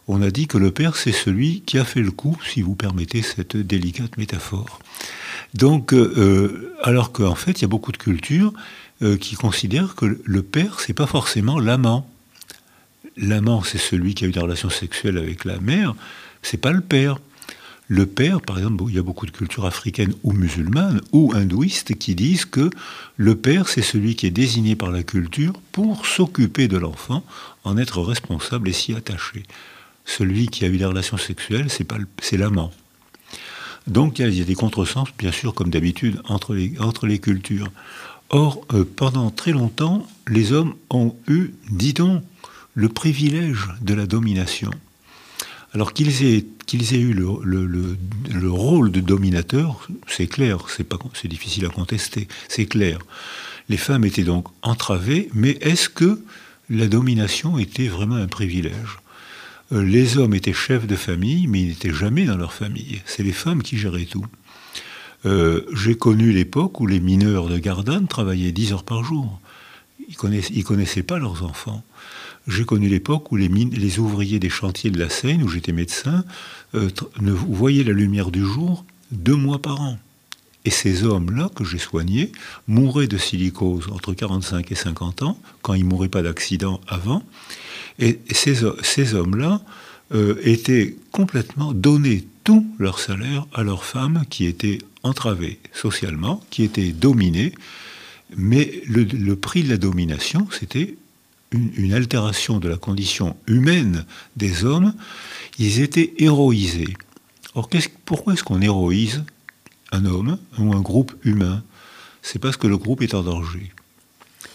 [0.07, 2.75] on a dit que le père, c'est celui qui a fait le coup, si vous
[2.75, 4.79] permettez cette délicate métaphore.
[5.53, 8.53] Donc, euh, euh, alors qu'en fait, il y a beaucoup de cultures
[9.01, 12.09] euh, qui considèrent que le père, c'est pas forcément l'amant
[13.17, 15.95] l'amant, c'est celui qui a eu des relations sexuelles avec la mère,
[16.41, 17.17] c'est pas le père.
[17.87, 21.95] Le père, par exemple, il y a beaucoup de cultures africaines ou musulmanes ou hindouistes
[21.95, 22.69] qui disent que
[23.17, 27.23] le père, c'est celui qui est désigné par la culture pour s'occuper de l'enfant,
[27.65, 29.43] en être responsable et s'y attacher.
[30.05, 32.71] Celui qui a eu des relations sexuelles, c'est l'amant.
[33.87, 37.69] Donc il y, a, des contresens, bien sûr, comme d'habitude, entre les, cultures.
[38.29, 42.21] Or, euh, pendant très longtemps, les hommes ont eu, dit on,
[42.73, 44.71] le privilège de la domination.
[45.73, 46.45] Alors qu'ils aient,
[46.99, 52.99] eu le, le, rôle de dominateur, c'est clair, c'est, difficile à contester, c'est clair.
[53.69, 56.21] Les femmes étaient donc entravées, mais est-ce que
[56.69, 58.99] la domination était vraiment un privilège?
[59.71, 63.01] Euh, les hommes étaient chefs de famille, mais ils n'étaient jamais dans leur famille.
[63.05, 64.25] C'est les femmes qui géraient tout.
[65.25, 69.39] Euh, j'ai connu l'époque où les mineurs de Gardanne travaillaient 10 heures par jour.
[70.07, 71.83] Ils connaissaient, connaissaient pas leurs enfants.
[72.47, 76.25] J'ai connu l'époque où les, ouvriers des chantiers de la Seine, où j'étais médecin,
[76.75, 76.89] euh,
[77.21, 79.97] ne voyaient la lumière du jour deux mois par an.
[80.65, 82.31] Et ces hommes-là que j'ai soignés
[82.67, 87.23] mouraient de silicose entre 45 et 50 ans, quand ils ne mouraient pas d'accident avant.
[87.99, 89.61] Et ces, ces hommes-là
[90.13, 96.63] euh, étaient complètement donnés tout leur salaire à leurs femmes qui étaient entravées socialement, qui
[96.63, 97.53] étaient dominées.
[98.35, 100.95] Mais le, prix de la domination, c'était
[101.53, 104.93] une, altération de la condition humaine des hommes.
[105.59, 106.95] Ils étaient héroïsés.
[107.55, 107.69] Or,
[108.05, 109.23] pourquoi est-ce qu'on héroïse
[109.91, 111.63] un homme ou un groupe humain?
[112.21, 113.71] C'est parce que le groupe est en danger.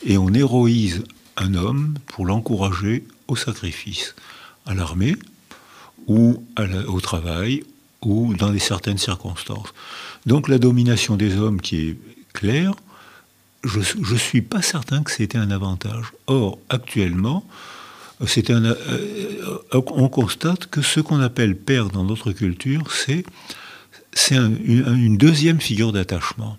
[0.04, 1.04] Et on héroïse
[1.36, 4.14] un homme pour l'encourager au sacrifice,
[4.66, 5.16] à l'armée
[6.06, 6.42] ou
[6.88, 7.62] au travail
[8.02, 9.72] ou dans des certaines circonstances.
[10.26, 11.96] Donc la domination des hommes qui est
[12.32, 12.74] claire,
[13.64, 16.12] je ne suis pas certain que c'était un avantage.
[16.26, 17.44] Or, actuellement,
[18.20, 23.24] un, euh, on constate que ce qu'on appelle père dans notre culture, c'est
[24.30, 26.58] une, deuxième figure d'attachement.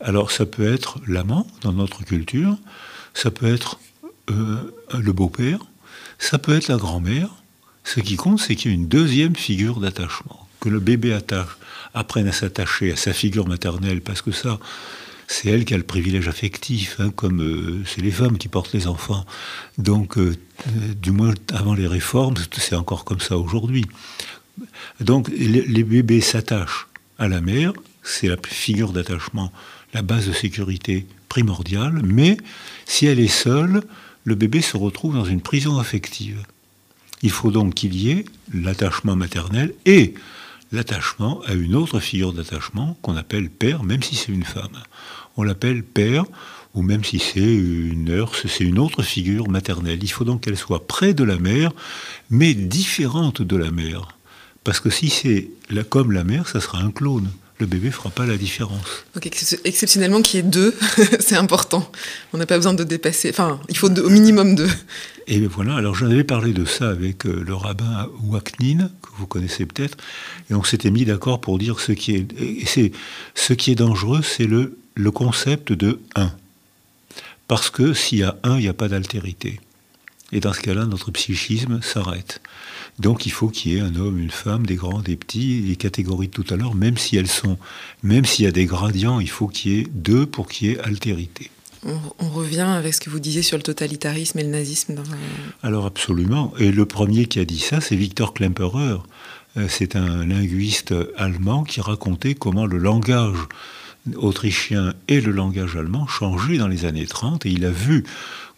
[0.00, 2.56] Alors ça peut être l'amant dans notre culture,
[3.14, 3.78] ça peut être
[4.30, 5.60] euh, le beau-père,
[6.18, 7.28] ça peut être la grand-mère.
[7.84, 11.16] Ce qui compte, c'est qu'il y a une deuxième figure d'attachement, que le bébé
[11.94, 14.58] apprenne à s'attacher à sa figure maternelle, parce que ça,
[15.28, 18.72] c'est elle qui a le privilège affectif, hein, comme euh, c'est les femmes qui portent
[18.72, 19.24] les enfants.
[19.78, 20.36] Donc, euh,
[21.00, 23.84] du moins avant les réformes, c'est encore comme ça aujourd'hui.
[25.00, 29.52] Donc les bébés s'attachent à la mère, c'est la figure d'attachement,
[29.92, 32.38] la base de sécurité primordiale, mais
[32.86, 33.82] si elle est seule,
[34.24, 36.42] le bébé se retrouve dans une prison affective.
[37.22, 40.14] Il faut donc qu'il y ait l'attachement maternel et
[40.72, 44.82] l'attachement à une autre figure d'attachement qu'on appelle père, même si c'est une femme.
[45.36, 46.24] On l'appelle père,
[46.74, 49.98] ou même si c'est une nurse, c'est une autre figure maternelle.
[50.02, 51.72] Il faut donc qu'elle soit près de la mère,
[52.30, 54.08] mais différente de la mère.
[54.64, 55.50] Parce que si c'est
[55.88, 57.30] comme la mère, ça sera un clone.
[57.58, 59.04] Le bébé fera pas la différence.
[59.14, 59.26] Donc
[59.64, 60.74] exceptionnellement qu'il y ait deux,
[61.20, 61.90] c'est important.
[62.32, 63.30] On n'a pas besoin de dépasser.
[63.30, 64.68] Enfin, il faut au minimum deux.
[65.26, 65.76] Et voilà.
[65.76, 69.96] Alors j'en avais parlé de ça avec euh, le rabbin Waknin, que vous connaissez peut-être,
[70.50, 72.92] et on s'était mis d'accord pour dire ce qui est,
[73.34, 76.32] ce qui est dangereux, c'est le le concept de un.
[77.46, 79.60] Parce que s'il y a un, il n'y a pas d'altérité.
[80.32, 82.40] Et dans ce cas-là, notre psychisme s'arrête.
[82.98, 85.76] Donc il faut qu'il y ait un homme, une femme, des grands, des petits, les
[85.76, 87.58] catégories de tout à l'heure, même si elles sont,
[88.02, 90.72] même s'il y a des gradients, il faut qu'il y ait deux pour qu'il y
[90.72, 91.50] ait altérité.
[91.84, 94.96] On, revient avec ce que vous disiez sur le totalitarisme et le nazisme.
[95.62, 96.52] Alors absolument.
[96.58, 98.96] Et le premier qui a dit ça, c'est Victor Klemperer.
[99.56, 103.38] Euh, c'est un linguiste allemand qui racontait comment le langage
[104.16, 108.04] autrichien et le langage allemand changeaient dans les années 30 et il a vu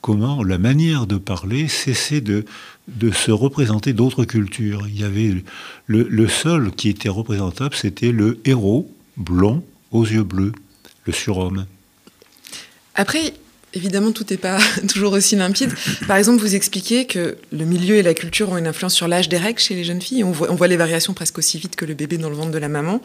[0.01, 2.45] comment la manière de parler cessait de,
[2.89, 4.87] de se représenter d'autres cultures.
[4.89, 5.45] Il y avait
[5.87, 10.53] le, seul qui était représentable, c'était le héros blond aux yeux bleus,
[11.05, 11.67] le surhomme.
[12.95, 13.35] Après,
[13.75, 15.71] Évidemment, tout n'est pas toujours aussi limpide.
[16.07, 19.29] Par exemple, vous expliquez que le milieu et la culture ont une influence sur l'âge
[19.29, 20.25] des règles chez les jeunes filles.
[20.25, 22.51] On voit, on voit, les variations presque aussi vite que le bébé dans le ventre
[22.51, 23.03] de la maman.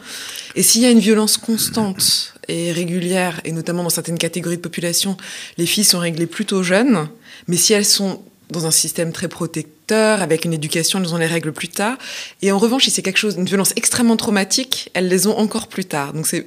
[0.55, 4.61] Et s'il y a une violence constante et régulière, et notamment dans certaines catégories de
[4.61, 5.17] population,
[5.57, 7.09] les filles sont réglées plutôt jeunes.
[7.49, 8.21] Mais si elles sont
[8.53, 11.97] dans un système très protecteur, avec une éducation, elles ont les règles plus tard.
[12.41, 15.67] Et en revanche, si c'est quelque chose, une violence extrêmement traumatique, elles les ont encore
[15.67, 16.13] plus tard.
[16.13, 16.43] Donc euh,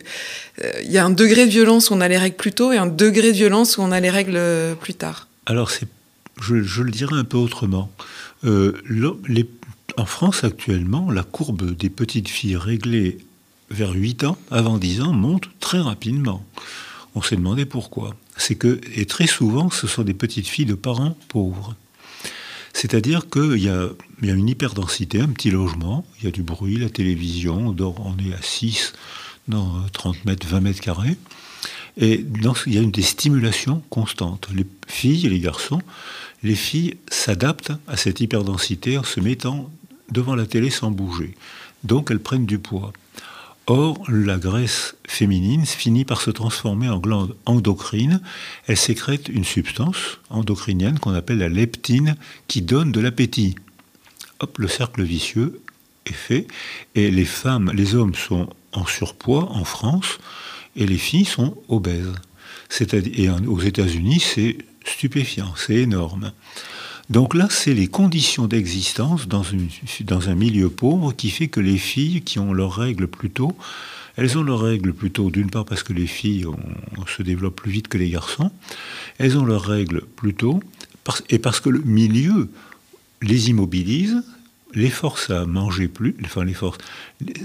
[0.83, 2.79] il y a un degré de violence où on a les règles plus tôt et
[2.79, 5.29] un degré de violence où on a les règles euh, plus tard.
[5.45, 5.71] Alors
[6.41, 7.91] je, le dirais un peu autrement.
[8.45, 8.73] Euh,
[9.97, 13.19] en France actuellement, la courbe des petites filles réglées
[13.71, 16.45] vers 8 ans, avant 10 ans, monte très rapidement.
[17.15, 18.15] On s'est demandé pourquoi.
[18.37, 21.75] C'est que, et très souvent, ce sont des petites filles de parents pauvres.
[22.77, 23.89] C'est-à-dire qu'il y a,
[24.21, 28.19] une hyperdensité, un petit logement, il y a du bruit, la télévision, on, dort, on
[28.23, 28.93] est à 6,
[29.49, 31.17] dans 30 mètres, 20 mètres carrés.
[31.97, 32.23] Et
[32.67, 34.49] il y a des stimulations constantes.
[34.55, 35.81] Les filles et les garçons,
[36.43, 39.71] les filles s'adaptent à cette hyperdensité en se mettant
[40.11, 41.35] devant la télé sans bouger.
[41.83, 42.93] Donc elles prennent du poids.
[43.69, 48.21] Or, la graisse féminine finit par se transformer en glande endocrine.
[48.69, 53.57] Elle sécrète une substance endocrinienne qu'on appelle la leptine qui donne de l'appétit.
[54.39, 55.61] Hop, le cercle vicieux
[56.07, 56.47] est fait.
[56.95, 60.19] Et les femmes, les hommes sont en surpoids en France
[60.77, 62.15] et les filles sont obèses.
[62.81, 66.31] Et aux États-Unis, c'est stupéfiant, c'est énorme.
[67.09, 69.45] Donc là, c'est les conditions d'existence dans,
[70.29, 73.57] un milieu pauvre qui fait que les filles qui ont leurs règles plus tôt,
[74.17, 76.47] elles ont leurs règles plutôt, d'une part parce que les filles
[77.07, 78.51] se développent plus vite que les garçons,
[79.19, 80.61] elles ont leurs règles plutôt,
[81.31, 82.51] et parce que le milieu
[83.23, 84.23] les immobilise,
[84.75, 86.79] les force à manger plus, enfin les force,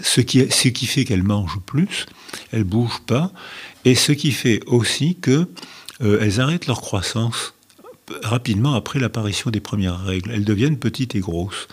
[0.01, 2.07] ce qui, fait qu'elles mangent plus,
[2.51, 3.31] elles bougent pas,
[3.85, 5.47] et ce qui fait aussi que
[6.01, 7.53] euh, elles arrêtent leur croissance
[8.23, 10.31] rapidement après l'apparition des premières règles.
[10.31, 11.67] Elles deviennent petites et grosses.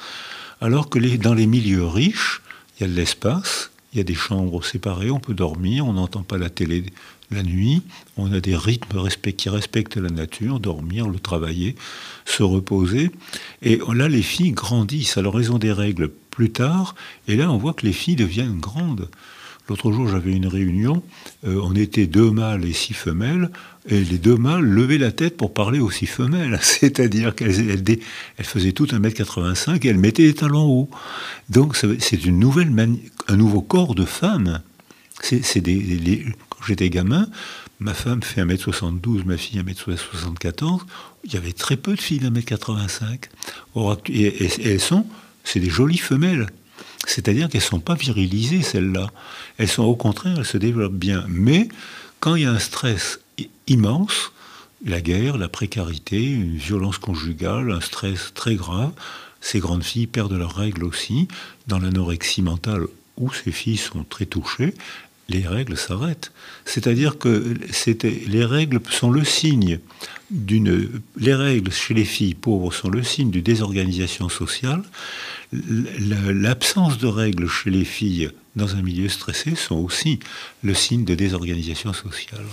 [0.61, 2.43] Alors que dans les milieux riches,
[2.79, 5.95] il y a de l'espace, il y a des chambres séparées, on peut dormir, on
[5.95, 6.85] n'entend pas la télé
[7.31, 7.83] la nuit,
[8.17, 11.77] on a des rythmes qui respectent la nature, dormir, le travailler,
[12.25, 13.11] se reposer.
[13.63, 15.19] Et là, les filles grandissent.
[15.19, 16.95] Alors, elles ont des règles plus tard,
[17.27, 19.09] et là, on voit que les filles deviennent grandes.
[19.69, 21.03] L'autre jour, j'avais une réunion,
[21.47, 23.51] euh, on était deux mâles et six femelles,
[23.89, 28.45] et les deux mâles levaient la tête pour parler aux six femelles, c'est-à-dire qu'elles elles,
[28.45, 30.91] faisaient toutes 1m85 et elles mettaient les talons hauts.
[31.49, 32.73] Donc c'est une nouvelle
[33.29, 34.61] un nouveau corps de femme.
[35.31, 37.29] Des, quand j'étais gamin,
[37.81, 40.81] ma femme fait 1m72, ma fille 1m74,
[41.25, 43.25] il y avait très peu de filles d'1m85.
[44.11, 45.07] Et, et elles sont,
[45.43, 46.47] c'est des jolies femelles.
[47.07, 49.11] C'est-à-dire qu'elles ne sont pas virilisées, celles-là.
[49.57, 51.25] Elles sont au contraire, elles se développent bien.
[51.29, 51.69] Mais
[52.21, 53.21] quand il y a un stress
[53.67, 54.33] immense,
[54.85, 58.93] la guerre, la précarité, une violence conjugale, un stress très grave,
[59.41, 61.29] ces grandes filles perdent leurs règles aussi.
[61.67, 64.75] Dans l'anorexie mentale, où ces filles sont très touchées,
[65.29, 66.33] les règles s'arrêtent.
[66.65, 67.55] C'est-à-dire que
[68.29, 69.79] les règles sont le signe
[70.31, 70.91] d'une.
[71.17, 74.83] Les règles chez les filles pauvres sont le signe d'une désorganisation sociale.
[75.53, 80.19] L'absence de règles chez les filles dans un milieu stressé sont aussi
[80.63, 82.45] le signe de désorganisation sociale.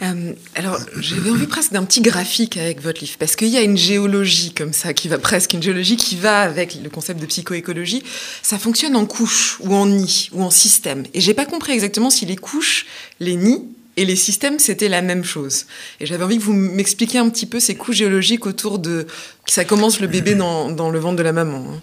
[0.00, 3.62] Euh, alors, j'avais envie presque d'un petit graphique avec votre livre, parce qu'il y a
[3.62, 7.26] une géologie comme ça, qui va presque, une géologie qui va avec le concept de
[7.26, 8.02] psychoécologie.
[8.42, 11.04] Ça fonctionne en couches, ou en nids, ou en système.
[11.14, 12.86] Et j'ai pas compris exactement si les couches,
[13.18, 13.64] les nids
[13.96, 15.66] et les systèmes, c'était la même chose.
[15.98, 19.06] Et j'avais envie que vous m'expliquiez un petit peu ces couches géologiques autour de...
[19.46, 21.66] Ça commence le bébé dans, dans le ventre de la maman.
[21.72, 21.80] Hein.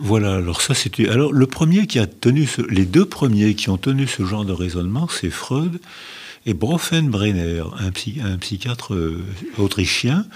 [0.00, 1.08] Voilà, alors ça c'était.
[1.08, 4.52] Alors le premier qui a tenu les deux premiers qui ont tenu ce genre de
[4.52, 5.80] raisonnement, c'est Freud
[6.46, 9.24] et Bronfenbrenner, un, un psychiatre euh,
[9.58, 10.26] autrichien,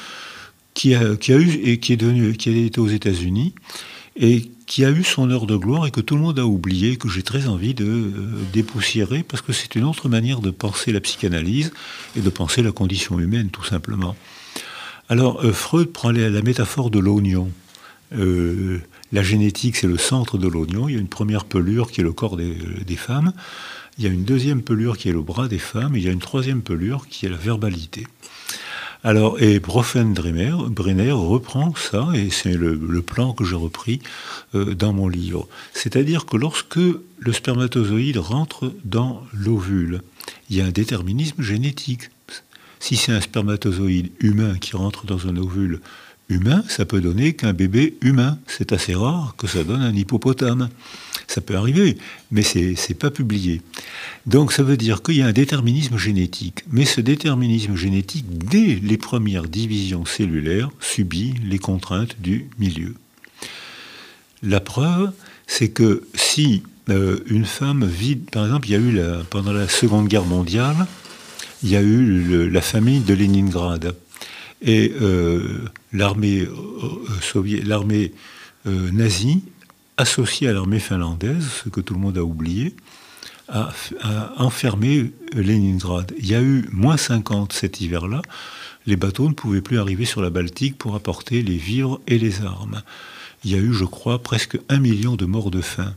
[0.74, 3.54] qui a, été aux États-Unis
[4.16, 6.96] et qui a eu son heure de gloire et que tout le monde a oublié,
[6.96, 8.10] que j'ai très envie de euh,
[8.52, 11.72] dépoussiérer parce que c'est une autre manière de penser la psychanalyse
[12.16, 14.16] et de penser la condition humaine, tout simplement.
[15.08, 17.50] Alors, euh, Freud prend la, métaphore de l'oignon.
[18.10, 20.88] la génétique, c'est le centre de l'oignon.
[20.88, 23.32] Il y a une première pelure qui est le corps des femmes.
[24.02, 26.08] Il y a une deuxième pelure qui est le bras des femmes, et il y
[26.08, 28.04] a une troisième pelure qui est la verbalité.
[29.04, 34.00] Alors, et Brenner reprend ça, et c'est le, plan que j'ai repris
[34.56, 35.46] euh, dans mon livre.
[35.72, 40.02] C'est-à-dire que lorsque le spermatozoïde rentre dans l'ovule,
[40.50, 42.10] il y a un déterminisme génétique.
[42.80, 45.80] Si c'est un spermatozoïde humain qui rentre dans un ovule
[46.28, 48.36] humain, ça peut donner qu'un bébé humain.
[48.48, 50.70] C'est assez rare que ça donne un hippopotame.
[51.26, 51.96] Ça peut arriver,
[52.30, 53.60] mais ce n'est pas publié.
[54.26, 56.64] Donc ça veut dire qu'il y a un déterminisme génétique.
[56.70, 62.94] Mais ce déterminisme génétique, dès les premières divisions cellulaires, subit les contraintes du milieu.
[64.42, 65.12] La preuve,
[65.46, 69.68] c'est que si euh, une femme vit, par exemple, il y a eu pendant la
[69.68, 70.86] Seconde Guerre mondiale,
[71.62, 73.94] il y a eu la famille de Leningrad.
[74.62, 78.12] Et euh, l'armée euh, l'armée
[78.64, 79.42] nazie
[80.02, 82.74] associé à l'armée finlandaise, ce que tout le monde a oublié,
[83.48, 83.72] a,
[84.36, 86.12] enfermé Leningrad.
[86.18, 88.20] Il y a eu moins 50 cet hiver-là.
[88.86, 92.42] Les bateaux ne pouvaient plus arriver sur la Baltique pour apporter les vivres et les
[92.42, 92.82] armes.
[93.44, 95.94] Il y a eu, je crois, presque un million de morts de faim.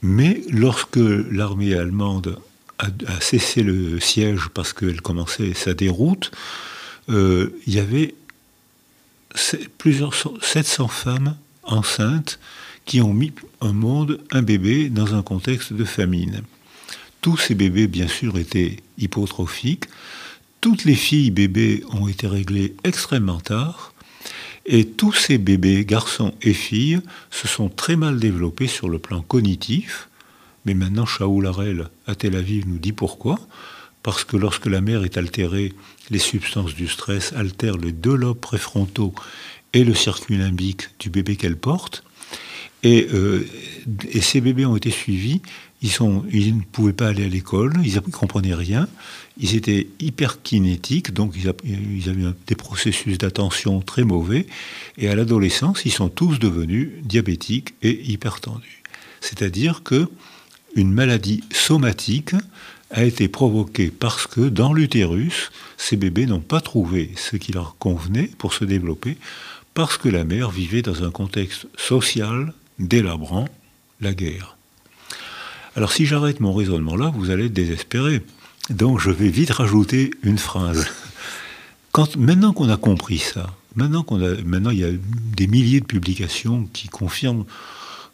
[0.00, 2.38] Mais lorsque l'armée allemande
[2.78, 2.88] a,
[3.20, 6.30] cessé le siège parce qu'elle commençait sa déroute,
[7.10, 8.14] euh, il y avait
[9.76, 12.38] plusieurs 700 femmes enceintes
[12.86, 16.42] qui ont mis au monde un bébé dans un contexte de famine.
[17.20, 19.86] Tous ces bébés, bien sûr, étaient hypotrophiques.
[20.60, 23.92] Toutes les filles bébés ont été réglées extrêmement tard.
[24.64, 29.20] Et tous ces bébés, garçons et filles, se sont très mal développés sur le plan
[29.20, 30.08] cognitif.
[30.64, 33.38] Mais maintenant, Shaoul Harel à Tel Aviv nous dit pourquoi.
[34.02, 35.72] Parce que lorsque la mère est altérée,
[36.10, 39.14] les substances du stress altèrent les deux lobes préfrontaux
[39.72, 42.04] et le circuit limbique du bébé qu'elle porte.
[42.86, 43.08] Et,
[44.12, 45.40] et, ces bébés ont été suivis.
[45.82, 48.88] Ils, ne pouvaient pas aller à l'école, ils ne comprenaient rien.
[49.38, 54.46] Ils étaient hyper kinétiques, donc ils, ils avaient des processus d'attention très mauvais.
[54.98, 58.82] Et à l'adolescence, ils sont tous devenus diabétiques et hypertendus.
[59.20, 60.08] C'est-à-dire que
[60.76, 62.34] une maladie somatique
[62.90, 67.76] a été provoquée parce que dans l'utérus, ces bébés n'ont pas trouvé ce qui leur
[67.78, 69.16] convenait pour se développer,
[69.74, 73.48] parce que la mère vivait dans un contexte social délabrant,
[74.00, 74.56] la guerre.
[75.74, 78.22] Alors si j'arrête mon raisonnement là, vous allez être désespéré.
[78.70, 80.86] Donc je vais vite rajouter une phrase.
[82.16, 84.90] Maintenant qu'on a compris ça, maintenant, qu'on a, maintenant il y a
[85.36, 87.44] des milliers de publications qui confirment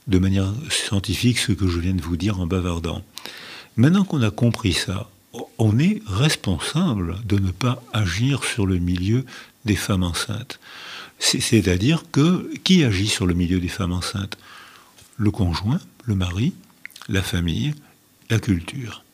[0.06, 3.02] de manière scientifique ce que je viens de vous dire en bavardant.
[3.76, 5.08] Maintenant qu'on a compris ça,
[5.58, 9.24] on est responsable de ne pas agir sur le milieu
[9.64, 10.60] des femmes enceintes.
[11.18, 14.36] C'est-à-dire que qui agit sur le milieu des femmes enceintes?
[15.22, 16.52] Le conjoint, le mari,
[17.08, 17.76] la famille,
[18.28, 19.04] la culture.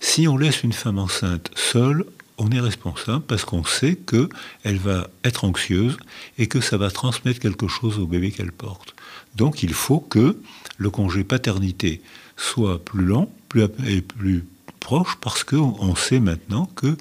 [0.00, 2.04] Si on laisse une femme enceinte seule,
[2.36, 5.98] on est responsable parce qu'on sait qu'elle va être anxieuse
[6.36, 8.96] et que ça va transmettre quelque chose au bébé qu'elle porte.
[9.36, 10.36] Donc il faut que
[10.78, 12.02] le congé paternité
[12.36, 14.44] soit plus long plus, et plus
[14.80, 16.96] proche parce qu'on sait maintenant que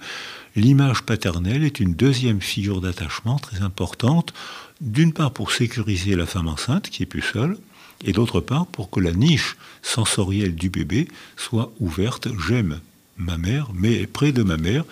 [0.55, 4.35] l'image paternelle est une deuxième figure d'attachement très importante,
[4.81, 7.57] d'une part pour sécuriser la femme enceinte qui est plus seule,
[8.03, 12.27] et d'autre part pour que la niche sensorielle du bébé soit ouverte.
[12.47, 12.79] J'aime
[13.17, 14.83] ma mère, mais près de ma mère,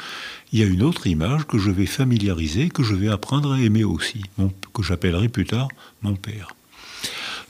[0.51, 3.59] il y a une autre image que je vais familiariser, que je vais apprendre à
[3.59, 4.21] aimer aussi,
[4.73, 5.67] que j'appellerai plus tard
[6.01, 6.55] mon père.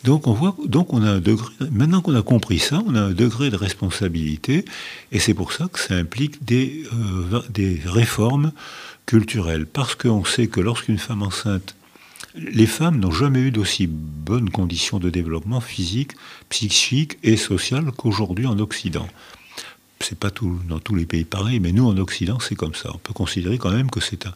[0.03, 1.49] Donc on voit, donc on a un degré.
[1.71, 4.65] Maintenant qu'on a compris ça, on a un degré de responsabilité,
[5.11, 8.51] et c'est pour ça que ça implique des, euh, des réformes
[9.05, 11.75] culturelles, parce qu'on sait que lorsqu'une femme enceinte,
[12.35, 16.13] les femmes n'ont jamais eu d'aussi bonnes conditions de développement physique,
[16.49, 19.07] psychique et social qu'aujourd'hui en Occident.
[19.99, 22.91] C'est pas tout, dans tous les pays pareil, mais nous en Occident c'est comme ça.
[22.93, 24.33] On peut considérer quand même que c'est un,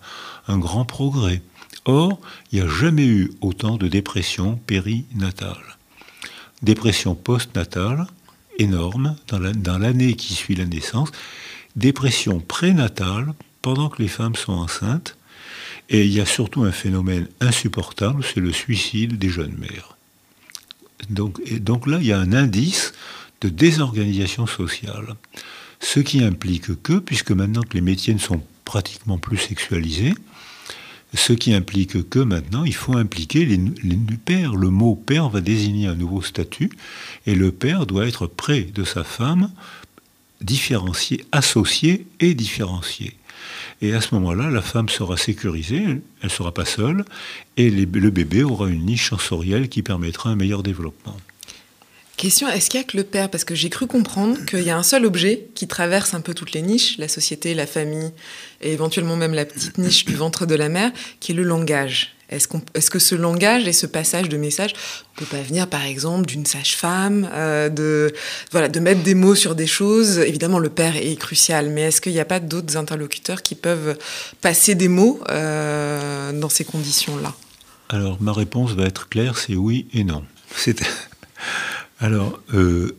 [0.47, 1.41] un grand progrès.
[1.85, 2.19] Or,
[2.51, 5.77] il n'y a jamais eu autant de dépression périnatale.
[6.61, 8.07] Dépression postnatale,
[8.59, 11.11] énorme, dans l'année qui suit la naissance.
[11.75, 15.16] Dépression prénatale, pendant que les femmes sont enceintes.
[15.89, 19.97] Et il y a surtout un phénomène insupportable, c'est le suicide des jeunes mères.
[21.09, 21.39] Donc,
[21.88, 22.93] là, il y a un indice
[23.41, 25.15] de désorganisation sociale.
[25.79, 30.13] Ce qui implique que, puisque maintenant que les métiers ne sont pratiquement plus sexualisés,
[31.13, 33.57] ce qui implique que maintenant, il faut impliquer les,
[34.25, 34.55] pères.
[34.55, 36.69] Le mot père va désigner un nouveau statut,
[37.25, 39.51] et le père doit être près de sa femme,
[40.41, 43.16] différencié, associé et différencié.
[43.82, 47.05] Et à ce moment-là, la femme sera sécurisée, elle ne sera pas seule,
[47.57, 51.15] et le bébé aura une niche sensorielle qui permettra un meilleur développement.
[52.15, 53.30] Question, est-ce qu'il y a que le père?
[53.30, 56.34] Parce que j'ai cru comprendre qu'il y a un seul objet qui traverse un peu
[56.34, 58.09] toutes les niches, la société, la famille,
[58.61, 62.16] et éventuellement même la petite niche du ventre de la mère, qui est le langage.
[62.30, 65.84] Est-ce, est que ce langage et ce passage de message ne peut pas venir, par
[65.84, 68.13] exemple, d'une sage-femme, euh, de,
[68.80, 70.19] mettre des mots sur des choses?
[70.19, 73.97] Évidemment, le père est crucial, mais est-ce qu'il n'y a pas d'autres interlocuteurs qui peuvent
[74.41, 77.34] passer des mots euh, dans ces conditions-là?
[77.89, 80.23] Alors, ma réponse va être claire, c'est oui et non.
[81.99, 82.95] Alors, euh,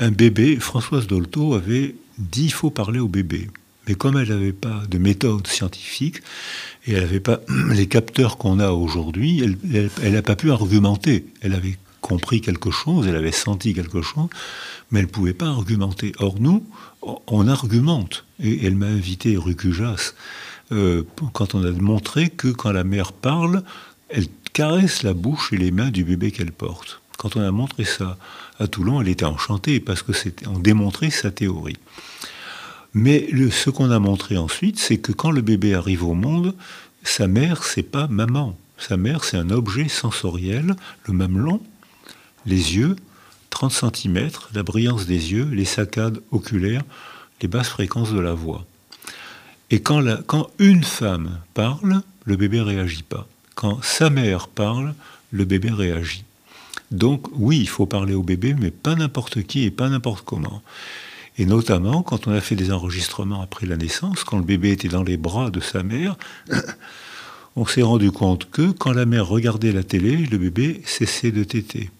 [0.00, 3.48] un bébé, Françoise Dolto avait dit il faut parler au bébé.
[3.86, 6.18] Mais comme elle n'avait pas de méthode scientifique
[6.86, 9.42] et elle n'avait pas les capteurs qu'on a aujourd'hui,
[10.02, 11.26] elle n'a pas pu argumenter.
[11.40, 14.28] Elle avait compris quelque chose, elle avait senti quelque chose,
[14.90, 16.12] mais elle ne pouvait pas argumenter.
[16.18, 16.64] Or, nous,
[17.26, 18.24] on argumente.
[18.40, 20.12] Et elle m'a invité, rue Cujas,
[20.72, 23.62] euh, quand on a montré que quand la mère parle,
[24.08, 27.00] elle caresse la bouche et les mains du bébé qu'elle porte.
[27.18, 28.18] Quand on a montré ça
[28.58, 30.12] à Toulon, elle était enchantée parce que
[30.46, 31.76] on démontrait sa théorie.
[32.94, 36.54] Mais ce qu'on a montré ensuite, c'est que quand le bébé arrive au monde,
[37.02, 38.56] sa mère, c'est pas maman.
[38.78, 40.74] Sa mère, c'est un objet sensoriel,
[41.04, 41.60] le mamelon,
[42.46, 42.96] les yeux,
[43.50, 46.82] 30 cm, la brillance des yeux, les saccades oculaires,
[47.40, 48.64] les basses fréquences de la voix.
[49.70, 50.02] Et quand,
[50.58, 53.26] une femme parle, le bébé réagit pas.
[53.54, 54.94] Quand sa mère parle,
[55.30, 56.24] le bébé réagit.
[56.90, 60.62] Donc oui, il faut parler au bébé, mais pas n'importe qui et pas n'importe comment.
[61.38, 64.88] Et notamment quand on a fait des enregistrements après la naissance, quand le bébé était
[64.88, 66.16] dans les bras de sa mère,
[67.56, 71.44] on s'est rendu compte que quand la mère regardait la télé, le bébé cessait de
[71.44, 71.90] téter.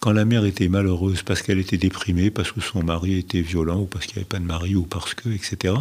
[0.00, 3.80] Quand la mère était malheureuse parce qu'elle était déprimée, parce que son mari était violent,
[3.80, 5.74] ou parce qu'il n'y avait pas de mari, ou parce que, etc.,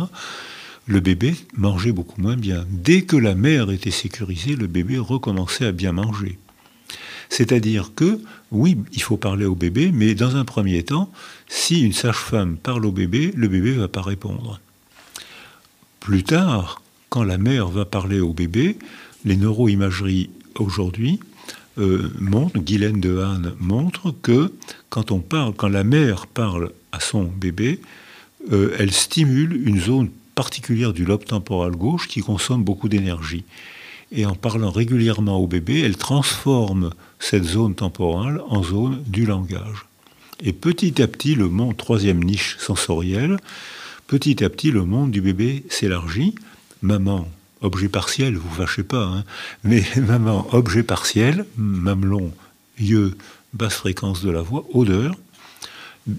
[0.87, 2.65] le bébé mangeait beaucoup moins bien.
[2.69, 6.39] Dès que la mère était sécurisée, le bébé recommençait à bien manger.
[7.29, 8.19] C'est-à-dire que,
[8.51, 11.11] oui, il faut parler au bébé, mais dans un premier temps,
[11.47, 14.59] si une sage-femme parle au bébé, le bébé ne va pas répondre.
[15.99, 18.77] Plus tard, quand la mère va parler au bébé,
[19.25, 21.19] les neuroimageries aujourd'hui
[21.77, 24.51] euh, montrent, Guylaine de Hahn montre que
[24.89, 27.79] quand on parle, quand la mère parle à son bébé,
[28.51, 33.43] euh, elle stimule une zone particulière du lobe temporal gauche qui consomme beaucoup d'énergie.
[34.11, 39.85] Et en parlant régulièrement au bébé, elle transforme cette zone temporale en zone du langage.
[40.41, 43.37] Et petit à petit, le monde, troisième niche sensorielle,
[44.07, 46.35] petit à petit, le monde du bébé s'élargit.
[46.81, 47.27] Maman,
[47.61, 49.23] objet partiel, vous fâchez pas, hein,
[49.63, 52.31] mais maman, objet partiel, mamelon,
[52.79, 53.17] yeux,
[53.53, 55.15] basse fréquence de la voix, odeur,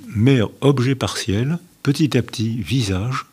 [0.09, 3.25] mère, objet partiel, petit à petit, visage,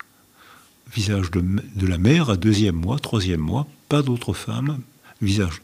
[0.94, 1.44] visage de,
[1.76, 4.80] de la mère à deuxième mois, troisième mois, pas d'autre femme,
[5.22, 5.62] visage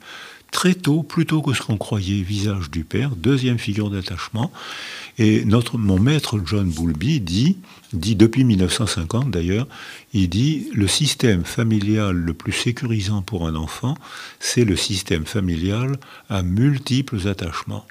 [0.51, 4.51] très tôt, plutôt que ce qu'on croyait, visage du père, deuxième figure d'attachement.
[5.17, 7.57] Et mon maître John Boulby dit,
[7.93, 9.67] dit depuis 1950 d'ailleurs,
[10.13, 13.97] il dit le système familial le plus sécurisant pour un enfant,
[14.39, 15.97] c'est le système familial
[16.29, 17.85] à multiples attachements.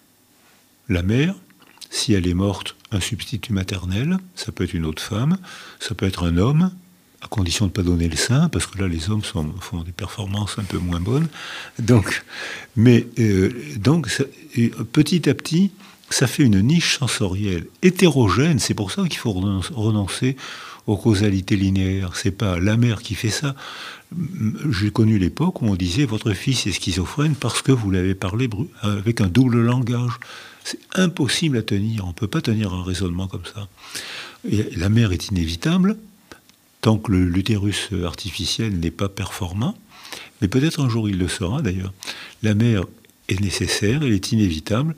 [0.88, 1.34] La mère,
[1.88, 5.38] si elle est morte, un substitut maternel, ça peut être une autre femme,
[5.78, 6.72] ça peut être un homme,
[7.22, 9.92] à condition de ne pas donner le sein, parce que là, les hommes font des
[9.92, 11.28] performances un peu moins bonnes.
[11.78, 12.24] Donc,
[12.76, 14.08] mais euh, donc,
[14.92, 15.70] petit à petit,
[16.10, 18.58] ça fait une niche sensorielle hétérogène.
[18.58, 20.36] C'est pour ça qu'il faut renoncer
[20.86, 22.16] aux causalités linéaires.
[22.16, 23.54] C'est pas la mère qui fait ça.
[24.70, 28.48] J'ai connu l'époque où on disait votre fils est schizophrène parce que vous l'avez parlé
[28.82, 30.12] avec un double langage.
[30.64, 32.04] C'est impossible à tenir.
[32.04, 33.68] On ne peut pas tenir un raisonnement comme ça.
[34.44, 35.96] la mère est inévitable,
[36.80, 39.76] tant que l'utérus artificiel n'est pas performant,
[40.40, 41.92] mais peut-être un jour il le sera d'ailleurs.
[42.42, 42.84] La mère
[43.28, 44.96] est nécessaire, elle est inévitable.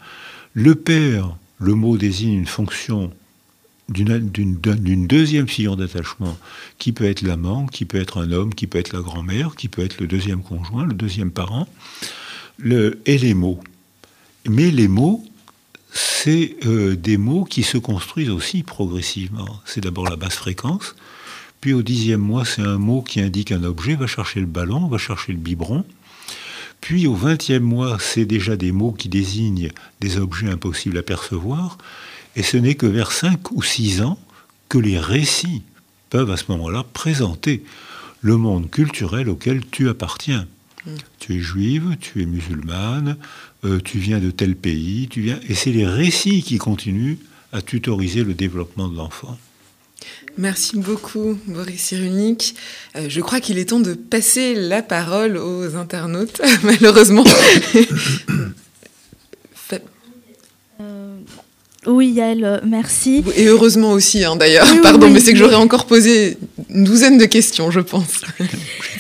[0.55, 3.13] Le père, le mot désigne une fonction
[3.89, 6.39] d'une deuxième figure d'attachement
[6.79, 9.69] qui peut être l'amant, qui peut être un homme, qui peut être la grand-mère, qui
[9.69, 11.69] peut être le deuxième conjoint, le deuxième parent,
[12.59, 13.61] le, et les mots.
[14.49, 15.25] Mais les mots,
[15.93, 19.61] c'est euh, des mots qui se construisent aussi progressivement.
[19.67, 20.95] C'est d'abord la basse fréquence,
[21.63, 24.89] puis au dixième mois, c'est un mot qui indique un objet, va chercher le ballon,
[24.89, 25.85] va chercher le biberon.
[26.81, 31.79] Puis au vingtième mois, c'est déjà des mots qui désignent des objets impossibles à percevoir.
[32.35, 34.19] Et ce n'est que vers cinq ou six ans
[34.69, 35.63] que les récits
[36.11, 37.63] peuvent à ce moment-là présenter
[38.23, 40.49] le monde culturel auquel tu appartiens.
[40.85, 40.91] Mm.
[41.21, 43.17] Tu es juive, tu es musulmane,
[43.65, 47.19] euh, tu viens de tel pays, tu viens, et c'est les récits qui continuent
[47.53, 49.39] à tutoriser le développement de l'enfant.
[50.39, 52.55] Merci beaucoup, Boris Cyrulnik.
[52.97, 57.25] Euh, je crois qu'il est temps de passer la parole aux internautes, malheureusement.
[61.85, 63.25] Oui, Yael, euh, merci.
[63.37, 64.69] Et heureusement aussi, hein, d'ailleurs.
[64.85, 66.37] Pardon, mais c'est que j'aurais encore posé
[66.71, 68.23] une douzaine de questions, je pense.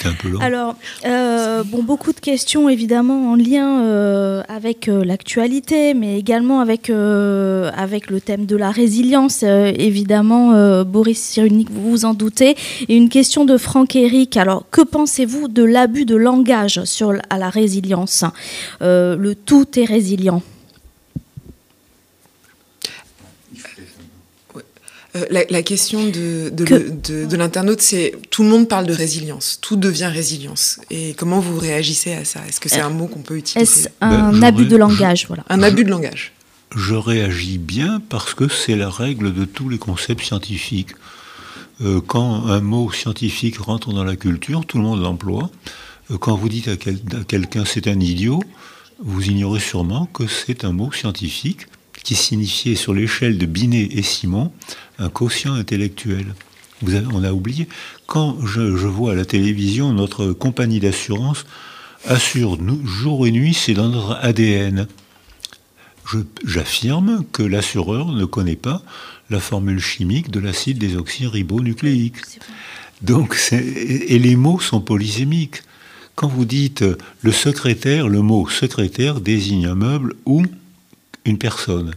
[0.04, 0.40] un peu long.
[0.40, 0.74] Alors,
[1.06, 8.10] euh, bon, beaucoup de questions évidemment en lien euh, avec l'actualité, mais également avec, avec
[8.10, 9.44] le thème de la résilience.
[9.44, 12.56] évidemment, Boris Cyrulnik, vous vous en doutez.
[12.88, 14.36] Et une question de Franck Eric.
[14.36, 18.24] Alors, que pensez-vous de l'abus de langage sur, à la résilience?
[18.80, 20.42] Le tout est résilient.
[25.14, 30.06] Euh, la, question de, de, l'internaute, c'est tout le monde parle de résilience, tout devient
[30.06, 30.80] résilience.
[30.90, 32.40] Et comment vous réagissez à ça?
[32.48, 33.60] Est-ce que c'est un mot qu'on peut utiliser?
[33.60, 35.26] Est-ce un ben, abus de langage?
[35.28, 35.44] Voilà.
[35.50, 36.32] Un abus de langage.
[36.74, 40.92] Je réagis bien parce que c'est la règle de tous les concepts scientifiques.
[41.82, 45.50] Euh, quand un mot scientifique rentre dans la culture, tout le monde l'emploie.
[46.10, 48.40] Euh, quand vous dites à quelqu'un c'est un idiot,
[49.04, 51.66] vous ignorez sûrement que c'est un mot scientifique
[52.02, 54.52] qui signifiait sur l'échelle de Binet et Simon
[54.98, 56.34] un quotient intellectuel.
[56.82, 57.68] Vous avez, on a oublié.
[58.06, 61.46] Quand je, vois à la télévision notre compagnie d'assurance
[62.04, 64.88] assure nous, jour et nuit, c'est dans notre ADN.
[66.44, 68.82] J'affirme que l'assureur ne connaît pas
[69.30, 72.16] la formule chimique de l'acide désoxyribonucléique.
[73.00, 75.62] Donc, et les mots sont polysémiques.
[76.14, 76.84] Quand vous dites
[77.22, 80.44] le secrétaire, le mot secrétaire désigne un meuble ou
[81.24, 81.94] une personne.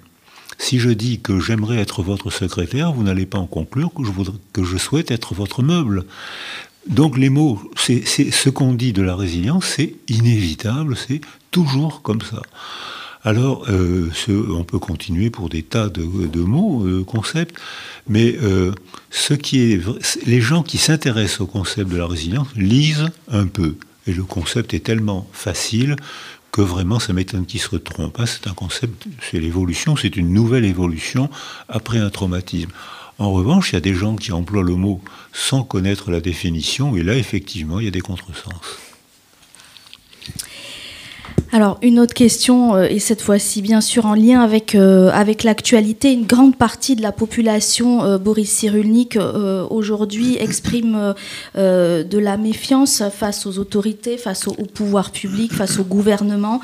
[0.57, 4.11] Si je dis que j'aimerais être votre secrétaire, vous n'allez pas en conclure que je,
[4.11, 6.05] voudrais, que je souhaite être votre meuble.
[6.87, 11.21] Donc les mots, c'est ce qu'on dit de la résilience, c'est inévitable, c'est
[11.51, 12.41] toujours comme ça.
[13.23, 16.03] Alors, euh, on peut continuer pour des tas de,
[16.41, 17.55] mots, de euh, concepts,
[18.07, 18.71] mais euh,
[19.09, 19.81] ce qui est,
[20.27, 23.77] les gens qui s'intéressent au concept de la résilience lisent un peu.
[24.05, 25.95] Et le concept est tellement facile
[26.55, 28.17] que vraiment ça m'étonne qu'ils se trompent.
[28.17, 28.25] Hein.
[28.25, 31.29] C'est un concept, c'est l'évolution, c'est une nouvelle évolution
[31.67, 32.71] après un traumatisme.
[33.19, 35.01] En revanche, il y a des gens qui emploient le mot
[35.33, 38.53] sans connaître la définition, et là, effectivement, il y a des contresens.
[41.51, 45.11] Alors une autre question, euh, et cette fois-ci bien sûr en lien avec, euh,
[45.43, 49.17] l'actualité, une grande partie de la population, euh, Boris Cyrulnik,
[49.69, 51.13] aujourd'hui exprime
[51.55, 56.61] de la méfiance face aux autorités, face au, pouvoir public, face au gouvernement.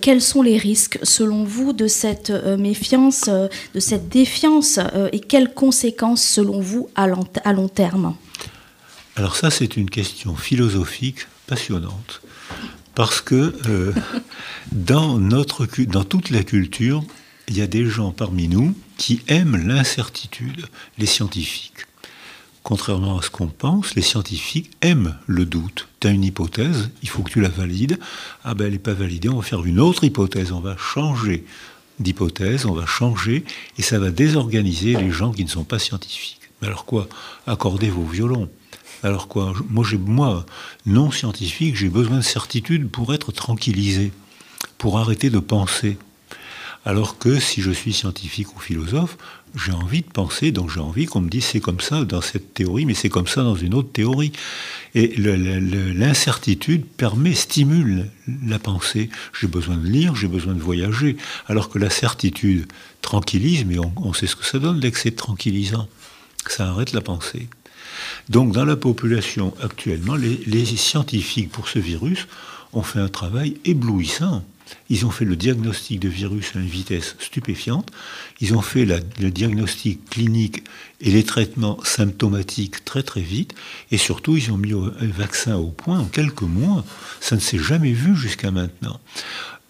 [0.00, 4.78] quels sont les risques selon vous de cette méfiance, de cette défiance,
[5.12, 8.14] et quelles conséquences selon vous à long terme?
[9.16, 12.20] Alors ça c'est une question philosophique passionnante.
[12.98, 13.92] Parce que euh,
[14.72, 17.04] dans, toute la culture,
[17.46, 20.66] il y a des gens parmi nous qui aiment l'incertitude,
[20.98, 21.86] les scientifiques.
[22.64, 25.86] Contrairement à ce qu'on pense, les scientifiques aiment le doute.
[26.00, 28.00] Tu as une hypothèse, il faut que tu la valides.
[28.42, 31.44] Ah ben elle n'est pas validée, on va faire une autre hypothèse, on va changer
[32.00, 33.44] d'hypothèse, on va changer,
[33.78, 36.50] et ça va désorganiser les gens qui ne sont pas scientifiques.
[36.60, 37.06] Mais alors quoi?
[37.46, 38.50] Accordez vos violons.
[39.02, 40.46] Alors quoi Moi,
[40.86, 44.12] non scientifique, j'ai besoin de certitude pour être tranquillisé,
[44.76, 45.98] pour arrêter de penser.
[46.84, 49.18] Alors que si je suis scientifique ou philosophe,
[49.54, 52.54] j'ai envie de penser, donc j'ai envie qu'on me dise c'est comme ça dans cette
[52.54, 54.32] théorie, mais c'est comme ça dans une autre théorie.
[54.94, 58.10] Et l'incertitude permet, stimule
[58.46, 59.10] la pensée.
[59.38, 61.16] J'ai besoin de lire, j'ai besoin de voyager.
[61.46, 62.66] Alors que la certitude
[63.02, 65.88] tranquillise, mais on, sait ce que ça donne, l'excès tranquillisant.
[66.46, 67.48] Ça arrête la pensée.
[68.28, 72.26] Donc dans la population actuellement, les, scientifiques pour ce virus
[72.72, 74.44] ont fait un travail éblouissant.
[74.90, 77.90] Ils ont fait le diagnostic de virus à une vitesse stupéfiante.
[78.40, 80.62] Ils ont fait le diagnostic clinique
[81.00, 83.54] et les traitements symptomatiques très très vite.
[83.90, 86.84] Et surtout, ils ont mis un vaccin au point en quelques mois.
[87.20, 89.00] Ça ne s'est jamais vu jusqu'à maintenant.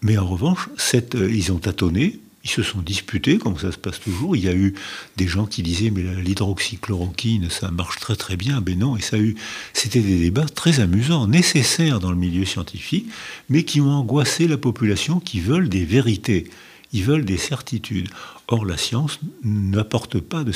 [0.01, 3.99] Mais en revanche, euh, ils ont tâtonné ils se sont disputés, comme ça se passe
[3.99, 4.35] toujours.
[4.35, 4.73] Il y a eu
[5.17, 8.61] des gens qui disaient mais l'hydroxychloroquine, ça marche très très bien.
[8.61, 9.35] Ben non, et ça a eu,
[9.73, 13.07] c'était des débats très amusants, nécessaires dans le milieu scientifique,
[13.49, 16.49] mais qui ont angoissé la population, qui veulent des vérités,
[16.93, 18.09] ils veulent des certitudes.
[18.47, 20.51] Or, la science n'apporte pas de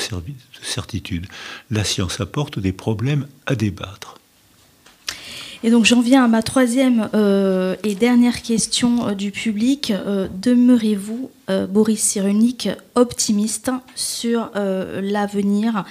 [0.62, 1.26] certitude.
[1.70, 4.18] La science apporte des problèmes à débattre.
[5.64, 9.92] Et donc j'en viens à ma troisième euh, et dernière question euh, du public.
[9.92, 11.30] Euh, demeurez-vous,
[11.70, 15.84] Boris Cyrulnik, optimiste sur l'avenir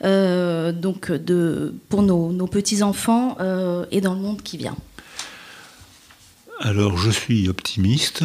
[0.00, 3.36] pour nos, nos petits-enfants
[3.90, 4.76] et dans le monde qui vient?
[6.60, 8.24] Alors je suis optimiste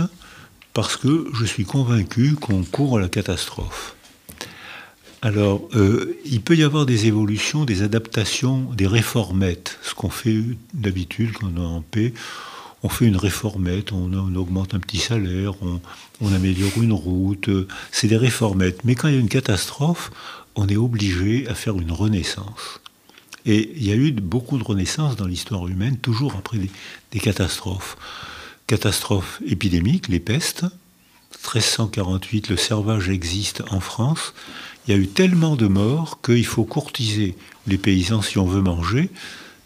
[0.73, 3.95] parce que je suis convaincu qu'on court à la catastrophe.
[5.21, 9.79] Alors, euh, il peut y avoir des évolutions, des adaptations, des réformettes.
[9.81, 10.39] Ce qu'on fait
[10.73, 12.13] d'habitude quand on est en paix,
[12.83, 15.53] on fait une réformette, on, augmente un petit salaire,
[16.21, 17.49] on, améliore une route.
[17.91, 18.83] C'est des réformettes.
[18.83, 20.11] Mais quand il y a une catastrophe,
[20.55, 22.81] on est obligé à faire une renaissance.
[23.47, 26.69] Et il y a eu beaucoup de renaissances dans l'histoire humaine, toujours après des,
[27.11, 27.97] des catastrophes.
[28.67, 30.65] Catastrophes épidémiques, les pestes.
[31.31, 34.33] 1348, le servage existe en France
[34.87, 37.35] il y a eu tellement de morts qu'il faut courtiser
[37.67, 39.09] les paysans si on veut manger.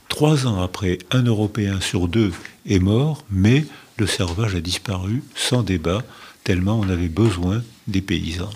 [0.08, 2.32] Trois ans après, un Européen sur deux
[2.66, 3.66] est mort, mais
[3.98, 6.04] le servage a disparu sans débat,
[6.44, 8.50] tellement on avait besoin des paysans.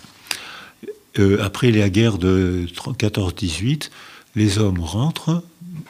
[1.20, 3.90] Euh, après la guerre de 14-18,
[4.36, 5.44] les hommes rentrent,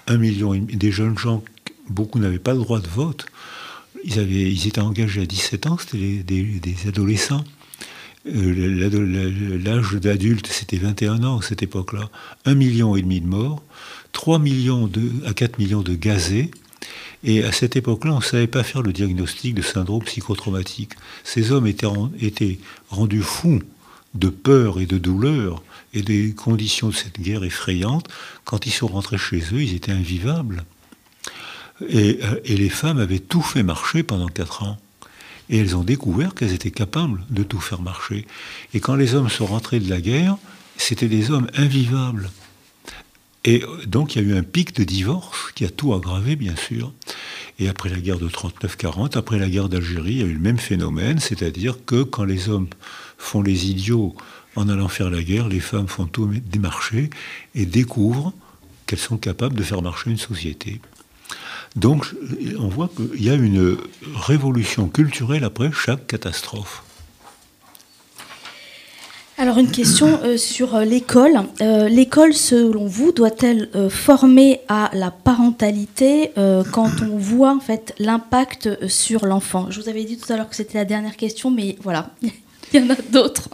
[0.08, 1.44] un million des jeunes gens,
[1.90, 3.26] beaucoup n'avaient pas le droit de vote.
[4.04, 7.46] Ils étaient engagés à 17 ans, c'était des adolescents.
[8.26, 12.10] Euh, l'âge d'adulte, c'était 21 ans à cette époque-là.
[12.46, 13.62] 1,5 million et demi de morts,
[14.14, 14.90] 3 millions
[15.26, 16.52] à 4 millions de gazés.
[17.26, 20.94] Et à cette époque-là, on ne savait pas faire le diagnostic de syndrome psychotraumatique.
[21.24, 22.60] Ces hommes étaient,
[22.90, 23.62] rendus fous
[24.14, 25.64] de peur et de douleur
[25.94, 28.08] et des conditions de cette guerre effrayante.
[28.46, 30.66] Quand ils sont rentrés chez eux, ils étaient invivables.
[31.90, 34.78] Et, euh, et les femmes avaient tout fait marcher pendant 4 ans.
[35.50, 38.26] Et elles ont découvert qu'elles étaient capables de tout faire marcher.
[38.74, 40.38] Et quand les hommes sont rentrés de la guerre,
[40.78, 42.30] c'était des hommes invivables.
[43.46, 46.56] Et donc il y a eu un pic de divorce qui a tout aggravé, bien
[46.56, 46.94] sûr.
[47.60, 50.40] Et après la guerre de 39-40, après la guerre d'Algérie, il y a eu le
[50.40, 52.68] même phénomène, c'est-à-dire que quand les hommes
[53.18, 54.16] font les idiots
[54.56, 57.10] en allant faire la guerre, les femmes font tout démarcher
[57.54, 58.34] et découvrent
[58.86, 60.80] qu'elles sont capables de faire marcher une société.
[61.76, 62.06] Donc
[62.60, 63.78] on voit qu'il y a une
[64.16, 66.84] révolution culturelle après chaque catastrophe.
[69.40, 71.42] Alors une question euh, sur euh, l'école.
[71.62, 76.32] Euh, l'école, selon vous, doit-elle former à la parentalité
[76.72, 79.68] quand on voit en fait l'impact sur l'enfant?
[79.72, 82.12] Je vous avais dit tout à l'heure que c'était la dernière question, mais voilà,
[82.74, 83.50] il y en a d'autres.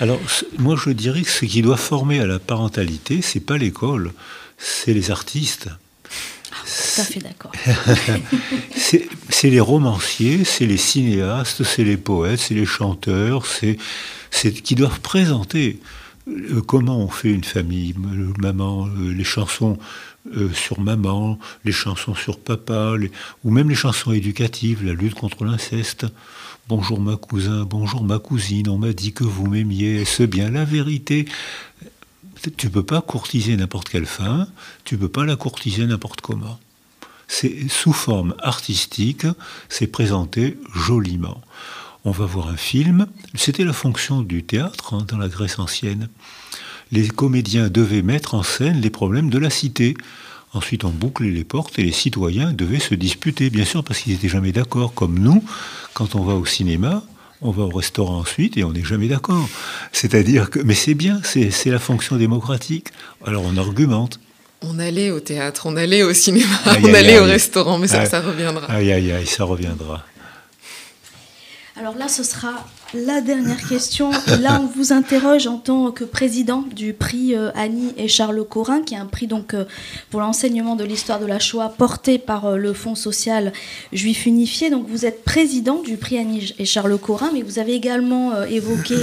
[0.00, 0.18] Alors
[0.58, 4.12] moi je dirais que ce qui doit former à la parentalité, c'est pas l'école,
[4.58, 5.68] c'est les artistes.
[6.52, 7.52] Ah, tout fait d'accord.
[9.28, 13.76] c'est les romanciers, c'est les cinéastes, c'est les poètes, c'est les chanteurs, c'est
[14.62, 15.80] qui doivent présenter
[16.28, 17.94] euh, comment on fait une famille,
[18.38, 19.78] maman, euh, les chansons
[20.36, 22.94] euh, sur maman, les chansons sur papa,
[23.44, 26.06] ou même les chansons éducatives, la lutte contre l'inceste.
[26.68, 30.64] Bonjour ma cousin, bonjour ma cousine, on m'a dit que vous m'aimiez, est-ce bien la
[30.64, 31.26] vérité?
[32.56, 34.46] Tu peux pas courtiser n'importe quelle femme,
[34.84, 36.58] tu peux pas la courtiser n'importe comment.
[37.28, 39.26] C'est sous forme artistique,
[39.68, 41.40] c'est présenté joliment
[42.04, 43.06] on va voir un film.
[43.34, 46.08] C'était la fonction du théâtre hein, dans la Grèce ancienne.
[46.92, 49.94] Les comédiens devaient mettre en scène les problèmes de la cité.
[50.52, 54.12] Ensuite, on bouclait les portes et les citoyens devaient se disputer, bien sûr, parce qu'ils
[54.12, 54.94] n'étaient jamais d'accord.
[54.94, 55.44] Comme nous,
[55.94, 57.04] quand on va au cinéma,
[57.42, 59.48] on va au restaurant ensuite et on n'est jamais d'accord.
[59.92, 62.88] C'est-à-dire que, mais c'est bien, c'est la fonction démocratique.
[63.26, 64.20] Alors on argumente.
[64.62, 68.20] On allait au théâtre, on allait au cinéma, on allait au restaurant, mais ça, ça
[68.20, 68.70] reviendra.
[68.70, 70.04] Aïe, aïe, aïe, ça reviendra.
[71.76, 74.10] Alors là, ce sera la dernière question.
[74.40, 78.82] là, on vous interroge en tant que président du prix euh, Annie et Charles Corin,
[78.82, 79.64] qui est un prix donc euh,
[80.10, 83.52] pour l'enseignement de l'histoire de la Shoah porté par euh, le Fonds social
[83.92, 84.70] juif unifié.
[84.70, 88.96] Donc vous êtes président du prix Annie et Charles Corin, mais vous avez également évoqué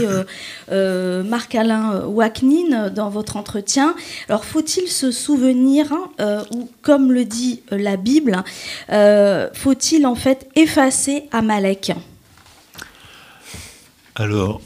[0.70, 3.96] Marc-Alain Waknin dans votre entretien.
[4.28, 8.44] Alors faut-il se souvenir, hein, ou comme le dit la Bible,
[9.54, 11.94] faut-il en fait effacer Amalek?
[14.20, 14.62] Alors,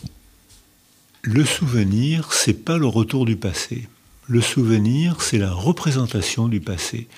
[1.23, 3.89] le souvenir, c'est pas le retour du passé.
[4.27, 7.09] Le souvenir, c'est la représentation du passé.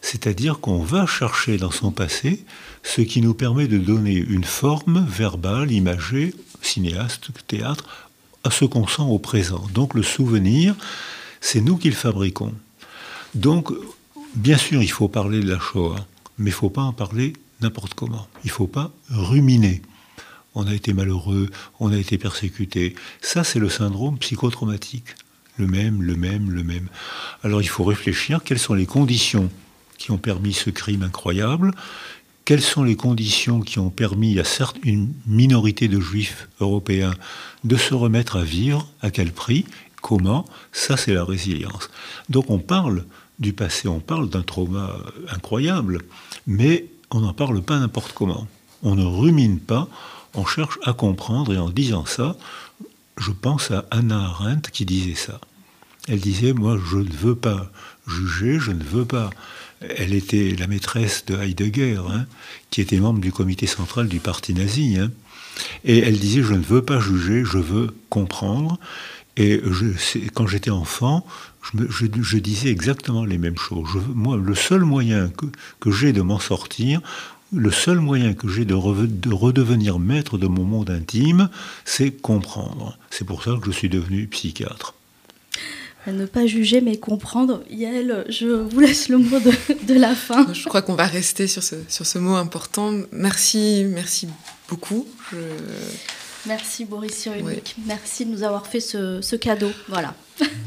[0.00, 2.42] C'est-à-dire qu'on va chercher dans son passé
[2.82, 8.08] ce qui nous permet de donner une forme verbale, imagée, cinéaste, théâtre,
[8.44, 9.66] à ce qu'on sent au présent.
[9.74, 10.74] Donc le souvenir,
[11.42, 12.54] c'est nous qui le fabriquons.
[13.34, 13.74] Donc,
[14.34, 16.06] bien sûr, il faut parler de la Shoah,
[16.38, 18.26] mais il ne faut pas en parler n'importe comment.
[18.44, 19.82] Il ne faut pas ruminer
[20.54, 21.48] on a été malheureux,
[21.80, 22.94] on a été persécuté.
[23.20, 25.14] Ça, c'est le syndrome psychotraumatique.
[25.56, 26.88] Le même, le même, le même.
[27.42, 29.50] Alors il faut réfléchir quelles sont les conditions
[29.98, 31.72] qui ont permis ce crime incroyable,
[32.44, 37.12] quelles sont les conditions qui ont permis à certes une minorité de juifs européens
[37.64, 39.66] de se remettre à vivre, à quel prix,
[40.00, 41.90] comment, ça c'est la résilience.
[42.28, 43.04] Donc on parle
[43.38, 44.96] du passé, on parle d'un trauma
[45.28, 46.02] incroyable,
[46.46, 48.46] mais on n'en parle pas n'importe comment.
[48.82, 49.88] On ne rumine pas,
[50.34, 52.36] on cherche à comprendre, et en disant ça,
[53.16, 55.40] je pense à Anna Arendt qui disait ça.
[56.08, 57.70] Elle disait, moi, je ne veux pas
[58.06, 59.30] juger, je ne veux pas.
[59.80, 62.26] Elle était la maîtresse de Heidegger, hein,
[62.70, 64.98] qui était membre du comité central du parti nazi.
[64.98, 65.10] Hein.
[65.84, 68.78] Et elle disait, je ne veux pas juger, je veux comprendre.
[69.36, 69.86] Et je,
[70.34, 71.24] quand j'étais enfant,
[71.74, 73.88] je, disais exactement les mêmes choses.
[74.14, 75.46] moi, le seul moyen que,
[75.78, 77.00] que j'ai de m'en sortir,
[77.52, 81.48] le seul moyen que j'ai de, redevenir maître de mon monde intime,
[81.84, 82.98] c'est comprendre.
[83.10, 84.94] C'est pour ça que je suis devenu psychiatre.
[86.06, 87.62] ne pas juger mais comprendre.
[87.70, 90.46] Yael, je vous laisse le mot de, la fin.
[90.52, 92.92] Je crois qu'on va rester sur ce, sur ce mot important.
[93.12, 94.28] Merci, merci
[94.68, 95.06] beaucoup.
[96.46, 97.76] Merci Boris Cyrulnik.
[97.86, 99.70] Merci de nous avoir fait ce, ce cadeau.
[99.88, 100.14] Voilà.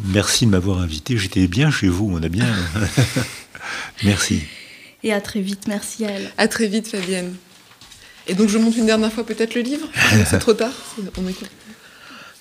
[0.05, 1.17] Merci de m'avoir invité.
[1.17, 2.11] J'étais bien chez vous.
[2.11, 2.47] On a bien.
[4.03, 4.41] merci.
[5.03, 5.67] Et à très vite.
[5.67, 6.31] Merci à elle.
[6.37, 7.35] À très vite, Fabienne.
[8.27, 9.87] Et donc, je monte une dernière fois peut-être le livre
[10.29, 10.73] C'est trop tard
[11.17, 11.49] On écoute.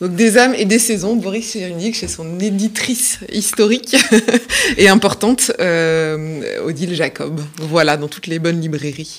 [0.00, 3.96] Donc, Des âmes et des saisons, Boris Cyrulnik, chez son éditrice historique
[4.78, 7.40] et importante, euh, Odile Jacob.
[7.58, 9.18] Voilà, dans toutes les bonnes librairies.